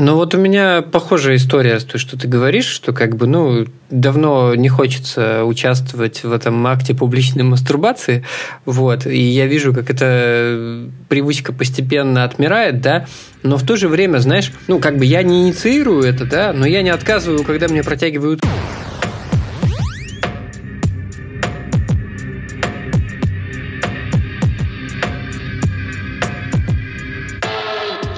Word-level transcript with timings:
Ну 0.00 0.14
вот 0.14 0.32
у 0.32 0.38
меня 0.38 0.82
похожая 0.82 1.34
история 1.34 1.80
с 1.80 1.84
той, 1.84 1.98
что 1.98 2.16
ты 2.16 2.28
говоришь, 2.28 2.66
что 2.66 2.92
как 2.92 3.16
бы, 3.16 3.26
ну, 3.26 3.66
давно 3.90 4.54
не 4.54 4.68
хочется 4.68 5.44
участвовать 5.44 6.22
в 6.22 6.30
этом 6.30 6.64
акте 6.68 6.94
публичной 6.94 7.42
мастурбации, 7.42 8.24
вот, 8.64 9.06
и 9.06 9.18
я 9.18 9.46
вижу, 9.46 9.74
как 9.74 9.90
эта 9.90 10.86
привычка 11.08 11.52
постепенно 11.52 12.22
отмирает, 12.22 12.80
да, 12.80 13.06
но 13.42 13.56
в 13.56 13.66
то 13.66 13.74
же 13.74 13.88
время, 13.88 14.18
знаешь, 14.18 14.52
ну, 14.68 14.78
как 14.78 14.98
бы 14.98 15.04
я 15.04 15.24
не 15.24 15.42
инициирую 15.42 16.04
это, 16.04 16.24
да, 16.24 16.52
но 16.52 16.64
я 16.64 16.82
не 16.82 16.90
отказываю, 16.90 17.42
когда 17.42 17.66
мне 17.66 17.82
протягивают 17.82 18.40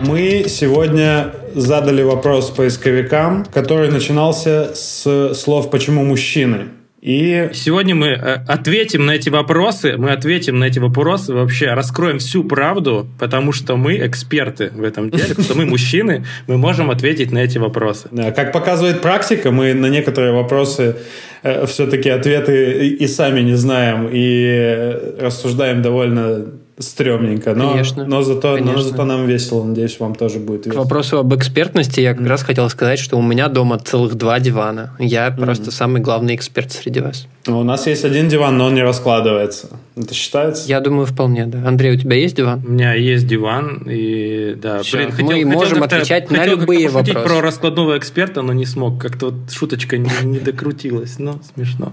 Мы 0.02 0.46
сегодня 0.48 1.39
задали 1.54 2.02
вопрос 2.02 2.50
поисковикам, 2.50 3.46
который 3.52 3.90
начинался 3.90 4.74
с 4.74 5.34
слов 5.34 5.70
«почему 5.70 6.04
мужчины?». 6.04 6.68
И 7.00 7.48
сегодня 7.54 7.94
мы 7.94 8.08
э, 8.08 8.44
ответим 8.46 9.06
на 9.06 9.12
эти 9.12 9.30
вопросы, 9.30 9.96
мы 9.96 10.10
ответим 10.10 10.58
на 10.58 10.64
эти 10.64 10.78
вопросы, 10.78 11.32
вообще 11.32 11.72
раскроем 11.72 12.18
всю 12.18 12.44
правду, 12.44 13.06
потому 13.18 13.52
что 13.52 13.76
мы 13.76 13.96
эксперты 14.06 14.70
в 14.74 14.84
этом 14.84 15.10
деле, 15.10 15.34
что 15.42 15.54
мы 15.54 15.64
мужчины, 15.64 16.26
мы 16.46 16.58
можем 16.58 16.90
ответить 16.90 17.32
на 17.32 17.38
эти 17.38 17.56
вопросы. 17.56 18.08
Да, 18.10 18.32
как 18.32 18.52
показывает 18.52 19.00
практика, 19.00 19.50
мы 19.50 19.72
на 19.72 19.86
некоторые 19.86 20.34
вопросы 20.34 20.96
э, 21.42 21.64
все-таки 21.64 22.10
ответы 22.10 22.88
и 22.88 23.06
сами 23.06 23.40
не 23.40 23.54
знаем, 23.54 24.06
и 24.12 25.16
рассуждаем 25.18 25.80
довольно 25.80 26.48
стрёмненько, 26.80 27.54
но, 27.54 27.70
конечно, 27.70 28.04
но, 28.04 28.22
зато, 28.22 28.54
конечно. 28.54 28.72
но 28.72 28.82
зато 28.82 29.04
нам 29.04 29.26
весело. 29.26 29.64
Надеюсь, 29.64 29.98
вам 30.00 30.14
тоже 30.14 30.38
будет 30.38 30.66
весело. 30.66 30.80
К 30.80 30.84
вопросу 30.84 31.18
об 31.18 31.34
экспертности 31.34 32.00
я 32.00 32.14
как 32.14 32.22
mm. 32.22 32.28
раз 32.28 32.42
хотел 32.42 32.68
сказать, 32.70 32.98
что 32.98 33.16
у 33.16 33.22
меня 33.22 33.48
дома 33.48 33.78
целых 33.78 34.14
два 34.14 34.40
дивана. 34.40 34.94
Я 34.98 35.28
mm. 35.28 35.40
просто 35.40 35.70
самый 35.70 36.00
главный 36.00 36.34
эксперт 36.34 36.72
среди 36.72 37.00
вас. 37.00 37.26
У 37.46 37.62
нас 37.62 37.86
есть 37.86 38.04
один 38.04 38.28
диван, 38.28 38.58
но 38.58 38.66
он 38.66 38.74
не 38.74 38.82
раскладывается. 38.82 39.68
Это 39.96 40.14
считается? 40.14 40.68
Я 40.68 40.80
думаю, 40.80 41.06
вполне, 41.06 41.46
да. 41.46 41.66
Андрей, 41.66 41.94
у 41.94 41.98
тебя 41.98 42.16
есть 42.16 42.36
диван? 42.36 42.62
У 42.66 42.70
меня 42.70 42.94
есть 42.94 43.26
диван, 43.26 43.82
и 43.86 44.54
да. 44.56 44.82
Все. 44.82 44.98
Блин, 44.98 45.10
хотел, 45.10 45.26
Мы 45.26 45.32
хотел 45.34 45.50
можем 45.50 45.82
отвечать 45.82 46.24
хотел, 46.24 46.36
на 46.36 46.42
хотел 46.44 46.58
любые 46.60 46.88
вопросы. 46.88 47.28
про 47.28 47.40
раскладного 47.40 47.98
эксперта, 47.98 48.42
но 48.42 48.52
не 48.52 48.66
смог. 48.66 49.00
Как-то 49.00 49.26
вот 49.26 49.52
шуточка 49.52 49.98
не, 49.98 50.10
не 50.24 50.38
докрутилась. 50.38 51.18
Но 51.18 51.40
смешно. 51.54 51.92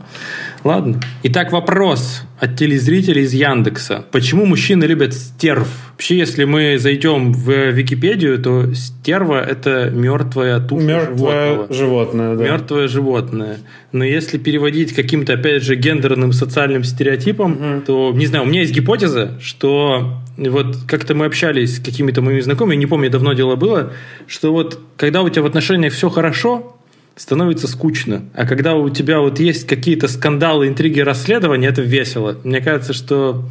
Ладно. 0.64 1.00
Итак, 1.23 1.52
вопрос 1.52 2.23
от 2.39 2.55
телезрителей 2.55 3.23
из 3.23 3.33
Яндекса. 3.33 4.05
Почему 4.11 4.45
мужчины 4.45 4.85
любят 4.85 5.13
стерв? 5.13 5.67
Вообще, 5.93 6.17
если 6.17 6.43
мы 6.43 6.77
зайдем 6.77 7.33
в 7.33 7.71
Википедию, 7.71 8.38
то 8.38 8.73
стерва– 8.75 9.43
это 9.49 9.89
мертвая 9.89 10.59
туша 10.59 10.85
мертвое 10.85 11.47
животного. 11.47 11.73
животное, 11.73 12.35
да. 12.35 12.43
Мертвое 12.43 12.88
животное. 12.88 13.58
Но 13.91 14.03
если 14.03 14.38
переводить 14.38 14.93
каким-то, 14.93 15.33
опять 15.33 15.63
же, 15.63 15.75
гендерным 15.75 16.33
социальным 16.33 16.83
стереотипом, 16.83 17.53
угу. 17.53 17.81
то, 17.85 18.13
не 18.13 18.27
знаю, 18.27 18.43
у 18.43 18.47
меня 18.47 18.61
есть 18.61 18.73
гипотеза, 18.73 19.39
что 19.41 20.21
вот 20.38 20.77
как-то 20.88 21.15
мы 21.15 21.25
общались 21.25 21.77
с 21.77 21.80
какими-то 21.80 22.21
моими 22.21 22.41
знакомыми, 22.41 22.75
не 22.75 22.85
помню, 22.85 23.09
давно 23.09 23.33
дело 23.33 23.55
было, 23.55 23.93
что 24.27 24.52
вот 24.52 24.80
когда 24.95 25.23
у 25.23 25.30
тебя 25.30 25.41
в 25.41 25.47
отношениях 25.47 25.93
все 25.93 26.09
хорошо, 26.09 26.77
становится 27.18 27.68
скучно. 27.68 28.23
А 28.34 28.46
когда 28.46 28.76
у 28.76 28.90
тебя 28.90 29.20
вот 29.20 29.40
есть 29.40 29.68
какие-то 29.68 30.08
скандалы, 30.08 30.68
интриги, 30.68 31.02
расследования, 31.02 31.68
это 31.68 31.82
весело. 31.82 32.38
Мне 32.44 32.62
кажется, 32.62 32.94
что 32.94 33.44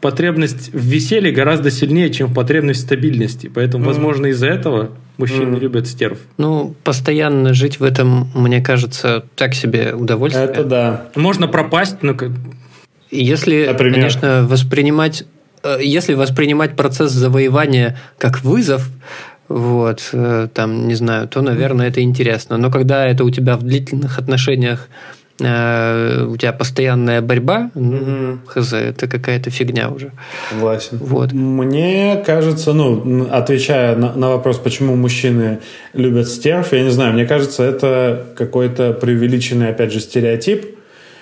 потребность 0.00 0.70
в 0.74 0.84
веселье 0.84 1.32
гораздо 1.32 1.70
сильнее, 1.70 2.10
чем 2.10 2.34
потребность 2.34 2.80
в 2.80 2.82
стабильности. 2.82 3.50
Поэтому, 3.54 3.84
mm. 3.84 3.86
возможно, 3.86 4.26
из-за 4.26 4.48
этого 4.48 4.90
мужчины 5.16 5.54
mm. 5.54 5.60
любят 5.60 5.86
стерв. 5.86 6.18
Ну, 6.36 6.74
постоянно 6.84 7.54
жить 7.54 7.80
в 7.80 7.84
этом, 7.84 8.30
мне 8.34 8.60
кажется, 8.60 9.24
так 9.36 9.54
себе 9.54 9.94
удовольствие. 9.94 10.44
Это 10.44 10.64
да. 10.64 11.06
Можно 11.14 11.48
пропасть, 11.48 12.02
но... 12.02 12.16
Если, 13.10 13.66
Например? 13.66 13.94
конечно, 13.94 14.46
воспринимать 14.46 15.24
э, 15.62 15.78
если 15.80 16.14
воспринимать 16.14 16.74
процесс 16.74 17.12
завоевания 17.12 17.96
как 18.18 18.42
вызов, 18.42 18.90
вот, 19.48 20.10
э, 20.12 20.48
там, 20.52 20.88
не 20.88 20.94
знаю, 20.94 21.28
то, 21.28 21.42
наверное, 21.42 21.88
это 21.88 22.00
интересно. 22.02 22.56
Но 22.56 22.70
когда 22.70 23.06
это 23.06 23.24
у 23.24 23.30
тебя 23.30 23.56
в 23.56 23.62
длительных 23.62 24.18
отношениях 24.18 24.88
Э, 25.40 26.26
у 26.28 26.36
тебя 26.36 26.52
постоянная 26.52 27.20
борьба, 27.20 27.70
ну, 27.74 27.96
угу. 27.96 28.38
хз, 28.46 28.72
это 28.72 29.08
какая-то 29.08 29.50
фигня 29.50 29.90
уже. 29.90 30.12
Согласен. 30.50 30.98
Вот. 30.98 31.32
Мне 31.32 32.22
кажется, 32.24 32.72
ну, 32.72 33.26
отвечая 33.32 33.96
на, 33.96 34.12
на 34.14 34.28
вопрос, 34.28 34.58
почему 34.58 34.94
мужчины 34.94 35.58
любят 35.92 36.28
стерв, 36.28 36.72
я 36.72 36.84
не 36.84 36.90
знаю, 36.90 37.14
мне 37.14 37.26
кажется, 37.26 37.64
это 37.64 38.26
какой-то 38.36 38.92
преувеличенный, 38.92 39.70
опять 39.70 39.92
же, 39.92 39.98
стереотип, 39.98 40.73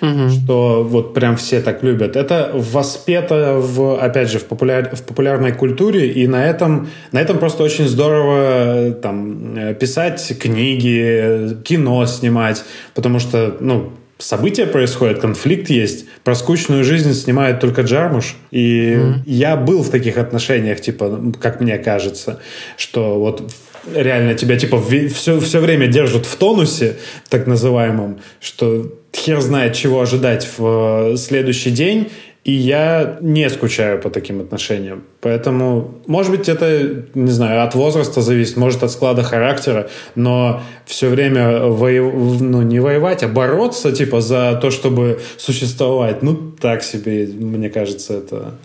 угу. 0.03 0.29
что 0.29 0.83
вот 0.83 1.13
прям 1.13 1.37
все 1.37 1.61
так 1.61 1.81
любят. 1.83 2.15
Это 2.15 2.51
воспето, 2.53 3.55
в, 3.59 3.99
опять 3.99 4.29
же, 4.29 4.39
в, 4.39 4.45
популяр, 4.45 4.95
в 4.95 5.03
популярной 5.03 5.53
культуре, 5.53 6.09
и 6.09 6.27
на 6.27 6.45
этом, 6.45 6.89
на 7.11 7.21
этом 7.21 7.39
просто 7.39 7.63
очень 7.63 7.87
здорово 7.87 8.91
там, 8.91 9.57
э, 9.57 9.73
писать 9.73 10.37
книги, 10.39 11.57
кино 11.63 12.05
снимать, 12.05 12.63
потому 12.93 13.19
что, 13.19 13.57
ну, 13.59 13.93
события 14.17 14.65
происходят, 14.65 15.19
конфликт 15.19 15.69
есть. 15.69 16.05
Про 16.23 16.35
скучную 16.35 16.83
жизнь 16.83 17.13
снимает 17.13 17.59
только 17.59 17.81
Джармуш. 17.81 18.35
И 18.51 18.93
mm-hmm. 18.93 19.13
я 19.25 19.55
был 19.57 19.83
в 19.83 19.89
таких 19.89 20.17
отношениях, 20.17 20.81
типа, 20.81 21.33
как 21.41 21.59
мне 21.59 21.77
кажется, 21.77 22.39
что 22.77 23.19
вот 23.19 23.51
реально 23.91 24.35
тебя 24.35 24.57
типа 24.57 24.81
все, 25.13 25.39
все 25.39 25.59
время 25.59 25.87
держат 25.87 26.25
в 26.25 26.35
тонусе, 26.35 26.97
так 27.29 27.47
называемом, 27.47 28.19
что 28.39 28.91
хер 29.15 29.41
знает, 29.41 29.75
чего 29.75 30.01
ожидать 30.01 30.47
в 30.57 31.13
э, 31.13 31.17
следующий 31.17 31.71
день, 31.71 32.09
и 32.43 32.51
я 32.51 33.17
не 33.21 33.49
скучаю 33.49 34.01
по 34.01 34.09
таким 34.09 34.41
отношениям. 34.41 35.03
Поэтому, 35.21 36.01
может 36.07 36.31
быть, 36.31 36.49
это, 36.49 37.05
не 37.13 37.31
знаю, 37.31 37.63
от 37.63 37.73
возраста 37.73 38.21
зависит, 38.21 38.57
может, 38.57 38.83
от 38.83 38.91
склада 38.91 39.23
характера, 39.23 39.89
но 40.15 40.61
все 40.85 41.07
время 41.07 41.67
воев... 41.67 42.13
ну, 42.41 42.61
не 42.61 42.81
воевать, 42.81 43.23
а 43.23 43.29
бороться, 43.29 43.93
типа, 43.93 44.19
за 44.19 44.59
то, 44.61 44.71
чтобы 44.71 45.21
существовать, 45.37 46.21
ну, 46.21 46.35
так 46.59 46.83
себе, 46.83 47.27
мне 47.27 47.69
кажется, 47.69 48.15
это... 48.15 48.55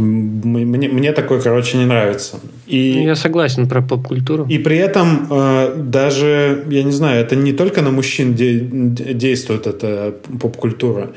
Мне, 0.00 0.88
мне 0.88 1.12
такое, 1.12 1.40
короче, 1.40 1.78
не 1.78 1.86
нравится. 1.86 2.40
И, 2.66 2.94
ну, 2.96 3.02
я 3.06 3.14
согласен 3.14 3.68
про 3.68 3.82
поп-культуру. 3.82 4.46
И 4.48 4.58
при 4.58 4.76
этом 4.76 5.26
э, 5.30 5.74
даже, 5.76 6.64
я 6.70 6.82
не 6.82 6.92
знаю, 6.92 7.20
это 7.20 7.36
не 7.36 7.52
только 7.52 7.82
на 7.82 7.90
мужчин 7.90 8.34
де, 8.34 8.58
действует 8.60 9.66
эта 9.66 10.14
поп-культура, 10.40 11.10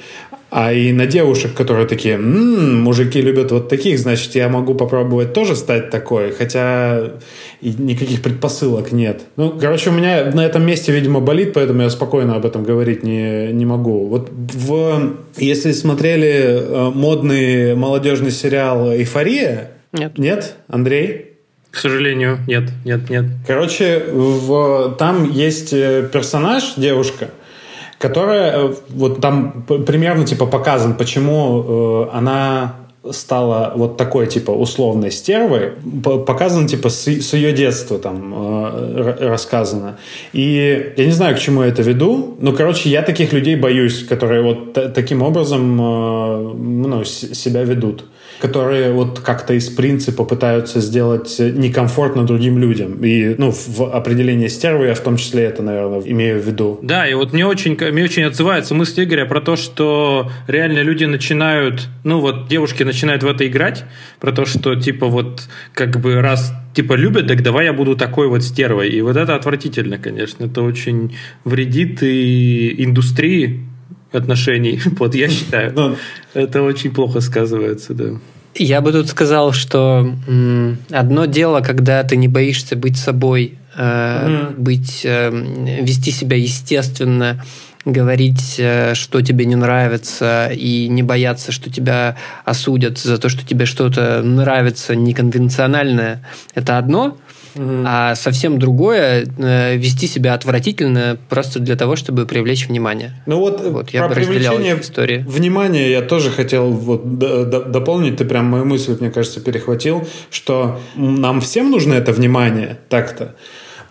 а 0.52 0.74
и 0.74 0.92
на 0.92 1.06
девушек, 1.06 1.54
которые 1.54 1.88
такие, 1.88 2.16
м-м, 2.16 2.82
мужики 2.82 3.22
любят 3.22 3.52
вот 3.52 3.70
таких, 3.70 3.98
значит, 3.98 4.36
я 4.36 4.50
могу 4.50 4.76
попробовать 4.76 5.34
тоже 5.34 5.56
стать 5.56 5.90
такой, 5.90 6.32
хотя 6.32 7.14
и 7.62 7.74
никаких 7.78 8.22
предпосылок 8.22 8.92
нет. 8.92 9.22
Ну, 9.38 9.58
короче, 9.58 9.92
у 9.92 9.94
меня 9.94 10.26
на 10.26 10.46
этом 10.46 10.66
месте, 10.66 10.92
видимо, 10.92 11.22
болит, 11.22 11.54
поэтому 11.54 11.84
я 11.84 11.90
спокойно 11.90 12.36
об 12.36 12.46
этом 12.46 12.64
говорить 12.66 13.02
не, 13.02 13.54
не 13.54 13.66
могу. 13.66 14.08
Вот 14.08 14.30
в, 14.30 15.14
если 15.38 15.72
смотрели 15.72 16.60
э, 16.60 16.92
модный 16.94 17.74
молодежный 17.74 18.32
сериал 18.32 18.92
«Эйфория», 18.92 19.72
нет. 19.94 20.18
Нет? 20.18 20.56
Андрей? 20.68 21.28
К 21.70 21.78
сожалению, 21.78 22.40
нет, 22.48 22.64
нет, 22.84 23.10
нет. 23.10 23.26
Короче, 23.48 24.04
в, 24.12 24.96
там 25.00 25.32
есть 25.32 25.72
э, 25.72 26.10
персонаж, 26.12 26.74
девушка, 26.76 27.30
которая 28.02 28.52
э, 28.58 28.74
вот 28.90 29.22
там 29.22 29.64
примерно 29.68 30.26
типа 30.26 30.46
показан, 30.46 30.96
почему 30.96 32.08
э, 32.12 32.18
она 32.18 32.76
стала 33.10 33.74
вот 33.76 33.98
такой 33.98 34.28
типа 34.28 34.52
условной 34.52 35.12
стервой, 35.12 35.72
показано 36.04 36.68
типа 36.68 36.90
с, 36.90 37.08
с 37.08 37.34
ее 37.34 37.52
детства 37.52 37.98
там 37.98 38.34
э, 38.36 39.28
рассказано. 39.28 39.98
И 40.34 40.94
я 40.98 41.06
не 41.06 41.12
знаю, 41.12 41.36
к 41.36 41.40
чему 41.40 41.64
я 41.64 41.70
это 41.70 41.82
веду, 41.82 42.38
но, 42.40 42.52
короче, 42.54 42.90
я 42.90 43.02
таких 43.02 43.34
людей 43.34 43.56
боюсь, 43.56 44.04
которые 44.04 44.44
вот 44.44 44.74
таким 44.94 45.24
образом 45.24 45.82
э, 45.82 46.54
ну, 46.54 47.04
себя 47.04 47.64
ведут 47.64 48.06
которые 48.42 48.92
вот 48.92 49.20
как-то 49.20 49.54
из 49.54 49.70
принципа 49.70 50.24
пытаются 50.24 50.82
сделать 50.82 51.38
некомфортно 51.40 52.26
другим 52.26 52.58
людям. 52.58 53.04
И, 53.06 53.36
ну, 53.38 53.52
в 53.52 53.94
определении 53.94 54.48
стервы 54.48 54.88
я 54.88 54.96
в 54.96 55.00
том 55.00 55.18
числе 55.18 55.44
это, 55.44 55.62
наверное, 55.62 56.02
имею 56.02 56.42
в 56.42 56.46
виду. 56.46 56.80
Да, 56.82 57.08
и 57.08 57.14
вот 57.14 57.34
мне 57.34 57.46
очень, 57.46 57.78
мне 57.80 58.04
очень 58.04 58.24
отзывается 58.24 58.74
мысль 58.74 59.04
Игоря 59.04 59.26
про 59.26 59.42
то, 59.42 59.56
что 59.56 60.30
реально 60.48 60.80
люди 60.80 61.06
начинают, 61.06 61.88
ну 62.04 62.20
вот 62.20 62.48
девушки 62.48 62.84
начинают 62.84 63.22
в 63.22 63.28
это 63.28 63.48
играть, 63.48 63.84
про 64.20 64.32
то, 64.32 64.46
что 64.46 64.76
типа 64.76 65.06
вот 65.06 65.44
как 65.74 66.00
бы 66.00 66.20
раз 66.22 66.52
типа 66.74 66.94
любят, 66.94 67.28
так 67.28 67.44
давай 67.44 67.66
я 67.66 67.74
буду 67.74 67.96
такой 67.96 68.28
вот 68.28 68.44
стервой. 68.44 68.90
И 68.90 69.02
вот 69.02 69.18
это 69.18 69.36
отвратительно, 69.36 69.98
конечно. 69.98 70.46
Это 70.46 70.62
очень 70.64 71.16
вредит 71.44 72.02
и 72.02 72.84
индустрии, 72.84 73.68
отношений. 74.12 74.82
Вот 75.00 75.16
я 75.16 75.30
считаю. 75.30 75.74
Ну, 75.74 75.96
это 76.34 76.62
очень 76.62 76.92
плохо 76.92 77.22
сказывается, 77.22 77.94
да. 77.94 78.06
Я 78.56 78.82
бы 78.82 78.92
тут 78.92 79.08
сказал, 79.08 79.54
что 79.54 80.14
одно 80.90 81.26
дело, 81.26 81.62
когда 81.62 82.04
ты 82.04 82.18
не 82.18 82.28
боишься 82.28 82.76
быть 82.76 82.98
собой 82.98 83.58
mm-hmm. 83.78 84.56
быть, 84.58 85.06
вести 85.06 86.12
себя 86.12 86.36
естественно, 86.36 87.42
говорить, 87.86 88.56
э, 88.58 88.94
что 88.94 89.22
тебе 89.22 89.46
не 89.46 89.56
нравится, 89.56 90.52
и 90.54 90.88
не 90.88 91.04
бояться, 91.04 91.52
что 91.52 91.70
тебя 91.72 92.16
осудят 92.46 92.98
за 92.98 93.18
то, 93.18 93.30
что 93.30 93.46
тебе 93.46 93.66
что-то 93.66 94.22
нравится 94.22 94.96
неконвенциональное, 94.96 96.24
это 96.54 96.78
одно. 96.78 97.18
Угу. 97.56 97.84
А 97.86 98.16
совсем 98.16 98.60
другое 98.60 99.26
э, 99.38 99.76
вести 99.76 100.08
себя 100.08 100.34
отвратительно 100.34 101.18
просто 101.30 101.60
для 101.60 101.76
того, 101.76 101.96
чтобы 101.96 102.26
привлечь 102.26 102.68
внимание. 102.68 103.22
Ну 103.26 103.40
вот, 103.40 103.62
вот 103.66 103.90
я 103.92 104.08
про 104.08 104.16
привлечение 104.16 104.80
истории. 104.80 105.26
внимания 105.28 105.90
я 105.92 106.02
тоже 106.02 106.30
хотел 106.32 106.72
вот 106.72 107.18
дополнить. 107.18 108.18
Ты 108.18 108.26
прям 108.26 108.46
мою 108.46 108.66
мысль, 108.66 108.96
мне 109.00 109.12
кажется, 109.12 109.42
перехватил, 109.42 110.08
что 110.30 110.80
нам 110.96 111.42
всем 111.42 111.72
нужно 111.72 111.94
это 111.94 112.12
внимание 112.12 112.78
так-то. 112.90 113.36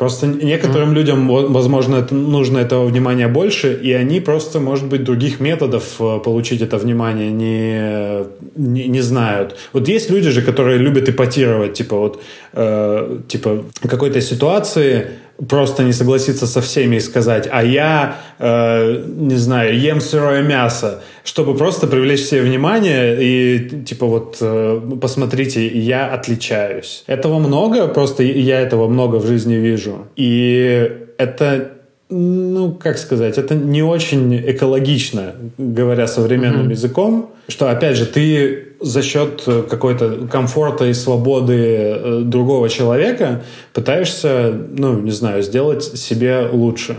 Просто 0.00 0.26
некоторым 0.26 0.91
mm-hmm. 0.91 0.94
людям, 0.94 1.29
возможно, 1.52 1.97
это, 1.97 2.14
нужно 2.14 2.58
этого 2.58 2.87
внимания 2.87 3.29
больше, 3.29 3.79
и 3.85 3.93
они 3.93 4.20
просто, 4.20 4.58
может 4.58 4.88
быть, 4.88 5.05
других 5.05 5.41
методов 5.41 5.85
э, 6.00 6.19
получить 6.25 6.62
это 6.62 6.79
внимание 6.79 7.31
не, 7.31 8.25
не, 8.56 8.88
не 8.88 9.02
знают. 9.02 9.56
Вот 9.75 9.88
есть 9.88 10.11
люди 10.11 10.31
же, 10.31 10.41
которые 10.41 10.79
любят 10.79 11.11
ипотировать, 11.11 11.75
типа 11.75 11.97
вот, 11.97 12.23
э, 12.55 13.19
типа 13.29 13.64
какой-то 13.82 14.23
ситуации 14.23 15.06
просто 15.49 15.85
не 15.85 15.93
согласиться 15.93 16.47
со 16.47 16.61
всеми 16.61 16.97
и 16.97 17.01
сказать, 17.01 17.49
а 17.51 17.65
я, 17.65 18.17
э, 18.39 19.05
не 19.07 19.37
знаю, 19.37 19.79
ем 19.79 20.01
сырое 20.01 20.43
мясо, 20.43 21.03
чтобы 21.25 21.57
просто 21.57 21.87
привлечь 21.87 22.23
себе 22.23 22.43
внимание 22.43 23.17
и 23.21 23.85
типа 23.85 24.07
вот 24.07 24.39
э, 24.41 24.81
посмотрите, 25.01 25.67
я 25.67 26.09
отличаюсь. 26.09 27.05
Этого 27.07 27.39
много, 27.39 27.89
просто 27.89 28.23
я 28.23 28.61
этого 28.61 28.89
много 28.89 29.17
в 29.17 29.27
жизни 29.27 29.55
вижу. 29.55 30.09
И 30.17 30.91
это 31.19 31.73
ну, 32.13 32.73
как 32.73 32.99
сказать, 32.99 33.39
это 33.39 33.55
не 33.55 33.85
очень 33.85 34.37
экологично, 34.37 35.35
говоря 35.59 36.09
современным 36.09 36.67
mm-hmm. 36.67 36.73
языком, 36.73 37.31
что, 37.47 37.71
опять 37.71 37.97
же, 37.97 38.05
ты 38.05 38.70
за 38.81 39.03
счет 39.03 39.43
какой-то 39.69 40.27
комфорта 40.31 40.87
и 40.87 40.94
свободы 40.94 41.55
э, 41.55 42.21
другого 42.25 42.69
человека 42.69 43.43
пытаешься, 43.73 44.53
ну, 44.71 44.99
не 45.00 45.11
знаю, 45.11 45.43
сделать 45.43 45.85
себе 45.85 46.49
лучше. 46.50 46.97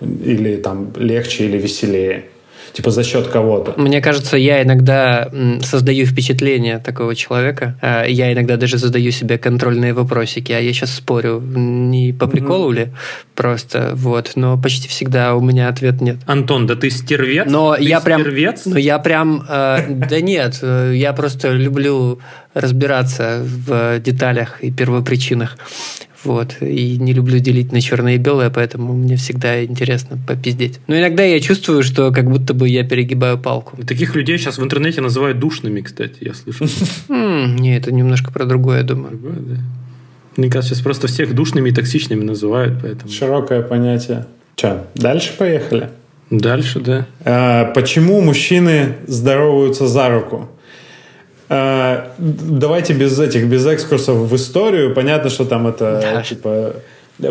Или 0.00 0.56
там 0.56 0.92
легче 0.96 1.44
или 1.44 1.58
веселее 1.58 2.24
типа 2.72 2.90
за 2.90 3.04
счет 3.04 3.28
кого-то. 3.28 3.74
Мне 3.80 4.00
кажется, 4.00 4.36
я 4.36 4.62
иногда 4.62 5.30
создаю 5.62 6.06
впечатление 6.06 6.78
такого 6.78 7.14
человека. 7.14 7.76
А, 7.80 8.04
я 8.04 8.32
иногда 8.32 8.56
даже 8.56 8.78
задаю 8.78 9.10
себе 9.10 9.38
контрольные 9.38 9.92
вопросики, 9.92 10.52
а 10.52 10.58
я 10.58 10.72
сейчас 10.72 10.94
спорю, 10.94 11.40
не 11.40 12.12
по 12.12 12.26
приколу 12.26 12.72
mm-hmm. 12.72 12.76
ли 12.76 12.88
просто, 13.34 13.92
вот. 13.94 14.32
Но 14.34 14.58
почти 14.58 14.88
всегда 14.88 15.34
у 15.34 15.40
меня 15.40 15.68
ответ 15.68 16.00
нет. 16.00 16.16
Антон, 16.26 16.66
да 16.66 16.74
ты 16.74 16.90
стервец? 16.90 17.46
Но 17.48 17.76
ты 17.76 17.84
я 17.84 18.00
стервец? 18.00 18.62
прям, 18.62 18.72
но 18.74 18.78
я 18.78 18.98
прям, 18.98 19.44
э, 19.48 19.86
да 19.88 20.20
нет, 20.20 20.58
э, 20.62 20.92
я 20.94 21.12
просто 21.12 21.52
люблю 21.52 22.20
разбираться 22.54 23.42
в 23.42 23.98
деталях 24.00 24.62
и 24.62 24.70
первопричинах. 24.70 25.56
Вот. 26.24 26.56
И 26.60 26.98
не 26.98 27.12
люблю 27.12 27.38
делить 27.38 27.72
на 27.72 27.80
черное 27.80 28.14
и 28.14 28.18
белое, 28.18 28.50
поэтому 28.50 28.94
мне 28.94 29.16
всегда 29.16 29.64
интересно 29.64 30.18
попиздеть. 30.26 30.78
Но 30.86 30.98
иногда 30.98 31.24
я 31.24 31.40
чувствую, 31.40 31.82
что 31.82 32.12
как 32.12 32.30
будто 32.30 32.54
бы 32.54 32.68
я 32.68 32.84
перегибаю 32.84 33.38
палку. 33.38 33.76
Таких 33.84 34.14
людей 34.14 34.38
сейчас 34.38 34.58
в 34.58 34.62
интернете 34.64 35.00
называют 35.00 35.38
душными, 35.38 35.80
кстати, 35.80 36.18
я 36.20 36.34
слышу. 36.34 36.66
Не, 37.08 37.76
это 37.76 37.92
немножко 37.92 38.30
про 38.30 38.44
другое, 38.44 38.78
я 38.78 38.84
думаю. 38.84 39.16
Другое, 39.16 39.40
да. 39.40 39.62
Мне 40.36 40.48
кажется, 40.48 40.74
сейчас 40.74 40.82
просто 40.82 41.08
всех 41.08 41.34
душными 41.34 41.68
и 41.68 41.72
токсичными 41.72 42.22
называют, 42.22 42.78
поэтому... 42.82 43.10
Широкое 43.10 43.62
понятие. 43.62 44.26
Че, 44.56 44.84
дальше 44.94 45.34
поехали? 45.36 45.90
Дальше, 46.30 46.80
да. 46.80 47.06
А, 47.24 47.66
почему 47.74 48.20
мужчины 48.22 48.94
здороваются 49.06 49.86
за 49.86 50.08
руку? 50.08 50.48
А, 51.54 52.12
давайте 52.18 52.94
без 52.94 53.18
этих, 53.18 53.46
без 53.46 53.66
экскурсов 53.66 54.16
в 54.16 54.34
историю. 54.34 54.94
Понятно, 54.94 55.28
что 55.28 55.44
там 55.44 55.66
это 55.66 56.00
да. 56.00 56.22
типа 56.22 56.76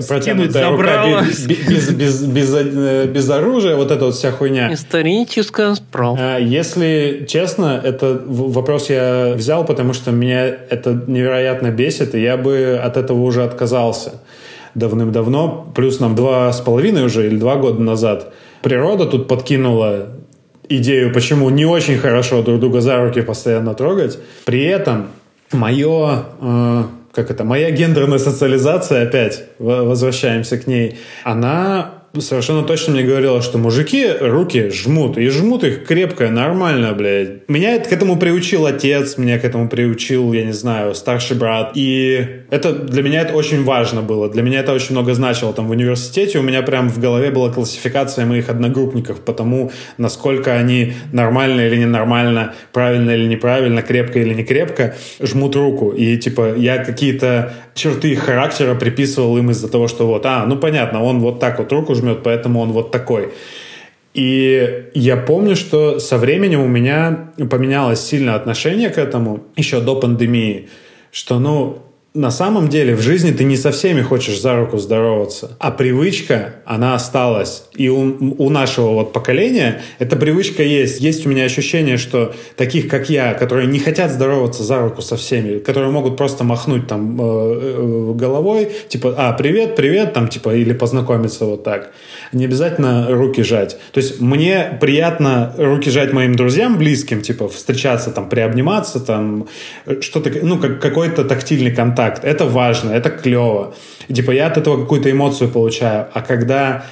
протянутая 0.07 0.69
рука 0.69 1.23
без, 1.27 1.47
без, 1.47 1.89
без, 1.89 2.21
без, 2.21 2.53
э, 2.53 3.07
без 3.07 3.29
оружия, 3.29 3.75
вот 3.75 3.89
эта 3.89 4.05
вот 4.05 4.13
вся 4.13 4.31
хуйня. 4.31 4.71
Историческая 4.71 5.73
справа. 5.73 6.37
Если 6.37 7.25
честно, 7.27 7.81
это 7.83 8.21
вопрос 8.25 8.89
я 8.91 9.33
взял, 9.35 9.65
потому 9.65 9.93
что 9.93 10.11
меня 10.11 10.45
это 10.45 11.03
невероятно 11.07 11.71
бесит, 11.71 12.13
и 12.13 12.21
я 12.21 12.37
бы 12.37 12.79
от 12.81 12.97
этого 12.97 13.21
уже 13.21 13.43
отказался 13.43 14.21
давным-давно. 14.75 15.71
Плюс 15.75 15.99
нам 15.99 16.15
два 16.15 16.53
с 16.53 16.61
половиной 16.61 17.05
уже, 17.05 17.25
или 17.25 17.37
два 17.37 17.55
года 17.55 17.81
назад 17.81 18.31
природа 18.61 19.05
тут 19.05 19.27
подкинула 19.27 20.09
идею, 20.69 21.13
почему 21.13 21.49
не 21.49 21.65
очень 21.65 21.97
хорошо 21.97 22.41
друг 22.41 22.59
друга 22.59 22.81
за 22.81 22.97
руки 23.03 23.21
постоянно 23.21 23.73
трогать. 23.73 24.17
При 24.45 24.63
этом 24.63 25.07
мое, 25.51 26.25
э, 26.41 26.83
как 27.13 27.31
это, 27.31 27.43
моя 27.43 27.71
гендерная 27.71 28.19
социализация, 28.19 29.03
опять 29.03 29.43
возвращаемся 29.59 30.57
к 30.57 30.67
ней, 30.67 30.99
она 31.23 32.00
совершенно 32.19 32.63
точно 32.63 32.93
мне 32.93 33.03
говорила, 33.03 33.41
что 33.41 33.57
мужики 33.57 34.05
руки 34.19 34.69
жмут, 34.69 35.17
и 35.17 35.29
жмут 35.29 35.63
их 35.63 35.85
крепко, 35.85 36.29
нормально, 36.29 36.93
блядь. 36.93 37.47
Меня 37.47 37.79
к 37.79 37.91
этому 37.91 38.17
приучил 38.17 38.65
отец, 38.65 39.17
меня 39.17 39.39
к 39.39 39.45
этому 39.45 39.69
приучил, 39.69 40.33
я 40.33 40.43
не 40.43 40.51
знаю, 40.51 40.93
старший 40.93 41.37
брат. 41.37 41.71
И 41.75 42.27
это 42.49 42.73
для 42.73 43.01
меня 43.01 43.21
это 43.21 43.33
очень 43.33 43.63
важно 43.63 44.01
было. 44.01 44.29
Для 44.29 44.41
меня 44.41 44.59
это 44.59 44.73
очень 44.73 44.91
много 44.91 45.13
значило. 45.13 45.53
Там 45.53 45.67
в 45.67 45.71
университете 45.71 46.39
у 46.39 46.41
меня 46.41 46.61
прям 46.61 46.89
в 46.89 46.99
голове 46.99 47.31
была 47.31 47.49
классификация 47.49 48.25
моих 48.25 48.49
одногруппников 48.49 49.21
по 49.21 49.31
тому, 49.33 49.71
насколько 49.97 50.53
они 50.53 50.93
нормально 51.13 51.61
или 51.61 51.77
ненормально, 51.77 52.53
правильно 52.73 53.11
или 53.11 53.25
неправильно, 53.25 53.81
крепко 53.81 54.19
или 54.19 54.33
не 54.33 54.43
крепко 54.43 54.95
жмут 55.21 55.55
руку. 55.55 55.91
И 55.91 56.17
типа 56.17 56.55
я 56.57 56.83
какие-то 56.83 57.53
черты 57.73 58.15
характера 58.15 58.75
приписывал 58.75 59.37
им 59.37 59.51
из-за 59.51 59.69
того, 59.69 59.87
что 59.87 60.07
вот, 60.07 60.25
а, 60.25 60.45
ну 60.45 60.57
понятно, 60.57 61.03
он 61.03 61.19
вот 61.19 61.39
так 61.39 61.59
вот 61.59 61.71
руку 61.71 61.95
жмет, 61.95 62.23
поэтому 62.23 62.59
он 62.59 62.71
вот 62.71 62.91
такой. 62.91 63.31
И 64.13 64.89
я 64.93 65.15
помню, 65.15 65.55
что 65.55 65.99
со 65.99 66.17
временем 66.17 66.59
у 66.61 66.67
меня 66.67 67.31
поменялось 67.49 68.01
сильное 68.01 68.35
отношение 68.35 68.89
к 68.89 68.97
этому 68.97 69.43
еще 69.55 69.79
до 69.79 69.95
пандемии, 69.95 70.69
что, 71.11 71.39
ну, 71.39 71.81
на 72.13 72.29
самом 72.29 72.67
деле 72.67 72.93
в 72.93 73.01
жизни 73.01 73.31
ты 73.31 73.45
не 73.45 73.55
со 73.55 73.71
всеми 73.71 74.01
хочешь 74.01 74.41
за 74.41 74.57
руку 74.57 74.77
здороваться, 74.77 75.55
а 75.59 75.71
привычка, 75.71 76.55
она 76.65 76.93
осталась. 76.93 77.63
И 77.73 77.87
у, 77.87 78.35
у 78.37 78.49
нашего 78.49 78.89
вот 78.89 79.13
поколения 79.13 79.81
эта 79.97 80.17
привычка 80.17 80.61
есть. 80.61 80.99
Есть 80.99 81.25
у 81.25 81.29
меня 81.29 81.45
ощущение, 81.45 81.95
что 81.95 82.35
таких, 82.57 82.89
как 82.89 83.09
я, 83.09 83.33
которые 83.33 83.67
не 83.67 83.79
хотят 83.79 84.11
здороваться 84.11 84.63
за 84.63 84.79
руку 84.79 85.01
со 85.01 85.15
всеми, 85.15 85.59
которые 85.59 85.89
могут 85.91 86.17
просто 86.17 86.43
махнуть 86.43 86.87
там 86.87 87.17
э, 87.17 87.23
э, 87.23 88.13
головой, 88.13 88.69
типа, 88.89 89.15
а, 89.17 89.31
привет, 89.31 89.77
привет, 89.77 90.11
там, 90.11 90.27
типа, 90.27 90.53
или 90.53 90.73
познакомиться 90.73 91.45
вот 91.45 91.63
так. 91.63 91.91
Не 92.33 92.43
обязательно 92.43 93.07
руки 93.09 93.41
жать. 93.41 93.77
То 93.93 94.01
есть 94.01 94.19
мне 94.19 94.77
приятно 94.81 95.55
руки 95.57 95.89
жать 95.89 96.11
моим 96.11 96.35
друзьям 96.35 96.77
близким, 96.77 97.21
типа, 97.21 97.47
встречаться, 97.47 98.11
там, 98.11 98.27
приобниматься, 98.27 98.99
там, 98.99 99.47
что-то, 100.01 100.29
ну, 100.41 100.57
как, 100.57 100.81
какой-то 100.81 101.23
тактильный 101.23 101.71
контакт 101.71 102.00
контакт. 102.01 102.23
Это 102.23 102.45
важно, 102.45 102.91
это 102.91 103.09
клево. 103.09 103.73
И, 104.09 104.13
типа 104.13 104.31
я 104.31 104.47
от 104.47 104.57
этого 104.57 104.81
какую-то 104.81 105.09
эмоцию 105.09 105.49
получаю. 105.49 106.07
А 106.13 106.21
когда 106.21 106.83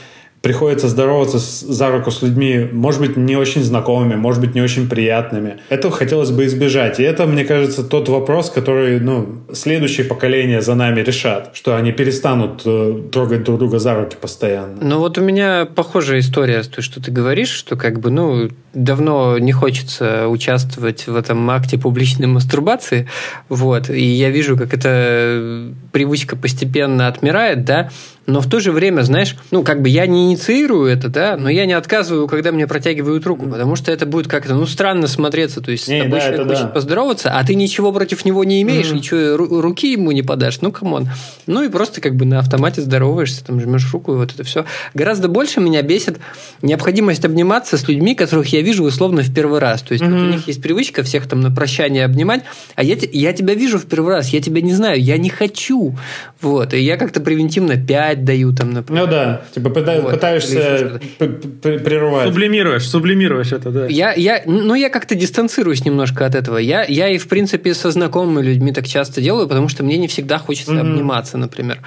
приходится 0.42 0.88
здороваться 0.88 1.38
с, 1.38 1.62
за 1.62 1.89
руку 1.89 2.12
с 2.12 2.22
людьми, 2.22 2.70
может 2.72 3.01
быть, 3.01 3.18
не 3.18 3.36
очень 3.36 3.62
знакомыми, 3.62 4.16
может 4.16 4.42
быть, 4.42 4.56
не 4.56 4.62
очень 4.62 4.88
приятными. 4.88 5.58
Этого 5.70 5.94
хотелось 5.94 6.32
бы 6.32 6.46
избежать. 6.46 7.00
И 7.00 7.04
это, 7.04 7.25
мне 7.25 7.44
кажется, 7.44 7.84
тот 7.84 8.08
вопрос, 8.10 8.50
который, 8.50 9.00
ну, 9.01 9.28
следующее 9.54 10.06
поколение 10.06 10.62
за 10.62 10.75
нами 10.75 11.01
решат, 11.01 11.51
что 11.54 11.75
они 11.75 11.92
перестанут 11.92 12.62
э, 12.66 13.01
трогать 13.12 13.44
друг 13.44 13.60
друга 13.60 13.80
за 13.80 13.96
руки 13.96 14.16
постоянно. 14.22 14.78
Ну, 14.82 15.00
вот 15.00 15.18
у 15.18 15.22
меня 15.22 15.66
похожая 15.66 16.20
история 16.20 16.63
с 16.63 16.68
той, 16.68 16.84
что 16.84 17.01
ты 17.01 17.12
говоришь, 17.12 17.51
что 17.51 17.75
как 17.75 18.00
бы, 18.00 18.10
ну, 18.10 18.50
давно 18.74 19.38
не 19.38 19.52
хочется 19.52 20.28
участвовать 20.28 21.08
в 21.08 21.16
этом 21.16 21.50
акте 21.50 21.78
публичной 21.78 22.28
мастурбации, 22.28 23.08
вот, 23.48 23.90
и 23.90 24.04
я 24.04 24.30
вижу, 24.30 24.58
как 24.58 24.74
эта 24.74 25.72
привычка 25.92 26.36
постепенно 26.36 27.08
отмирает, 27.08 27.66
да, 27.66 27.90
но 28.30 28.42
в 28.42 28.50
то 28.50 28.60
же 28.60 28.72
время, 28.72 29.02
знаешь, 29.02 29.36
ну, 29.50 29.64
как 29.64 29.82
бы 29.82 29.90
я 29.90 30.06
не 30.06 30.28
инициирую 30.28 30.86
это, 30.86 31.10
да, 31.10 31.36
но 31.36 31.50
я 31.50 31.66
не 31.66 31.74
отказываю, 31.74 32.28
когда 32.28 32.52
мне 32.52 32.68
протягивают 32.68 33.26
руку, 33.26 33.48
потому 33.48 33.76
что 33.76 33.92
это 33.92 34.06
будет 34.06 34.28
как-то, 34.28 34.54
ну, 34.54 34.68
странно 34.68 35.08
смотреться, 35.08 35.62
то 35.62 35.72
есть 35.72 35.88
не, 35.88 36.02
с 36.02 36.04
тобой 36.04 36.20
да, 36.20 36.26
человек 36.26 36.48
хочет 36.48 36.64
да. 36.64 36.70
поздороваться, 36.70 37.32
а 37.32 37.44
ты 37.44 37.56
ничего 37.56 37.92
против 37.92 38.26
него 38.26 38.44
не 38.44 38.62
имеешь, 38.62 38.92
mm-hmm. 38.92 38.96
ничего, 38.96 39.62
руки 39.62 39.92
ему 39.94 40.12
не 40.12 40.22
подашь, 40.22 40.62
ну, 40.62 40.72
come 40.72 40.93
on. 40.93 41.10
Ну, 41.48 41.64
и 41.64 41.70
просто 41.70 42.02
как 42.02 42.16
бы 42.16 42.26
на 42.26 42.40
автомате 42.40 42.82
здороваешься, 42.82 43.44
там, 43.44 43.60
жмешь 43.60 43.92
руку, 43.92 44.14
и 44.14 44.18
вот 44.18 44.32
это 44.34 44.44
все. 44.44 44.66
Гораздо 44.94 45.28
больше 45.28 45.60
меня 45.60 45.82
бесит 45.82 46.20
необходимость 46.62 47.26
обниматься 47.26 47.78
с 47.78 47.88
людьми, 47.88 48.14
которых 48.14 48.54
я 48.54 48.59
я 48.60 48.66
вижу 48.66 48.84
условно 48.84 49.22
в 49.22 49.34
первый 49.34 49.60
раз. 49.60 49.82
То 49.82 49.94
есть 49.94 50.04
mm-hmm. 50.04 50.12
вот 50.12 50.22
у 50.22 50.32
них 50.32 50.48
есть 50.48 50.62
привычка 50.62 51.04
всех 51.04 51.28
там 51.28 51.42
на 51.42 51.51
прощание 51.51 52.06
обнимать, 52.06 52.44
а 52.75 52.84
я, 52.84 52.96
я 53.12 53.34
тебя 53.34 53.54
вижу 53.54 53.80
в 53.80 53.86
первый 53.86 54.16
раз, 54.16 54.30
я 54.30 54.42
тебя 54.42 54.62
не 54.62 54.74
знаю, 54.74 55.01
я 55.01 55.18
не 55.18 55.30
хочу. 55.30 55.98
Вот, 56.42 56.74
и 56.74 56.80
я 56.80 56.98
как-то 56.98 57.22
превентивно 57.22 57.75
5 57.75 58.24
даю 58.24 58.54
там, 58.54 58.72
например. 58.72 59.06
Ну 59.06 59.10
да, 59.10 59.42
типа 59.54 59.70
пыта- 59.70 60.01
вот, 60.01 60.12
пытаешься 60.12 61.00
прерывать. 61.18 62.28
Сублимируешь, 62.28 62.88
сублимируешь 62.88 63.51
это, 63.51 63.72
да. 63.72 63.88
Я, 63.88 64.13
я, 64.13 64.42
ну, 64.46 64.75
я 64.75 64.89
как-то 64.89 65.16
дистанцируюсь 65.16 65.86
немножко 65.86 66.25
от 66.25 66.36
этого. 66.36 66.58
Я, 66.58 66.84
я 66.84 67.10
и, 67.10 67.18
в 67.18 67.28
принципе, 67.28 67.74
со 67.74 67.92
знакомыми 67.92 68.46
людьми 68.46 68.72
так 68.72 68.88
часто 68.88 69.22
делаю, 69.22 69.48
потому 69.48 69.70
что 69.70 69.84
мне 69.84 69.98
не 69.98 70.08
всегда 70.08 70.38
хочется 70.38 70.74
mm-hmm. 70.74 70.80
обниматься, 70.80 71.38
например. 71.38 71.80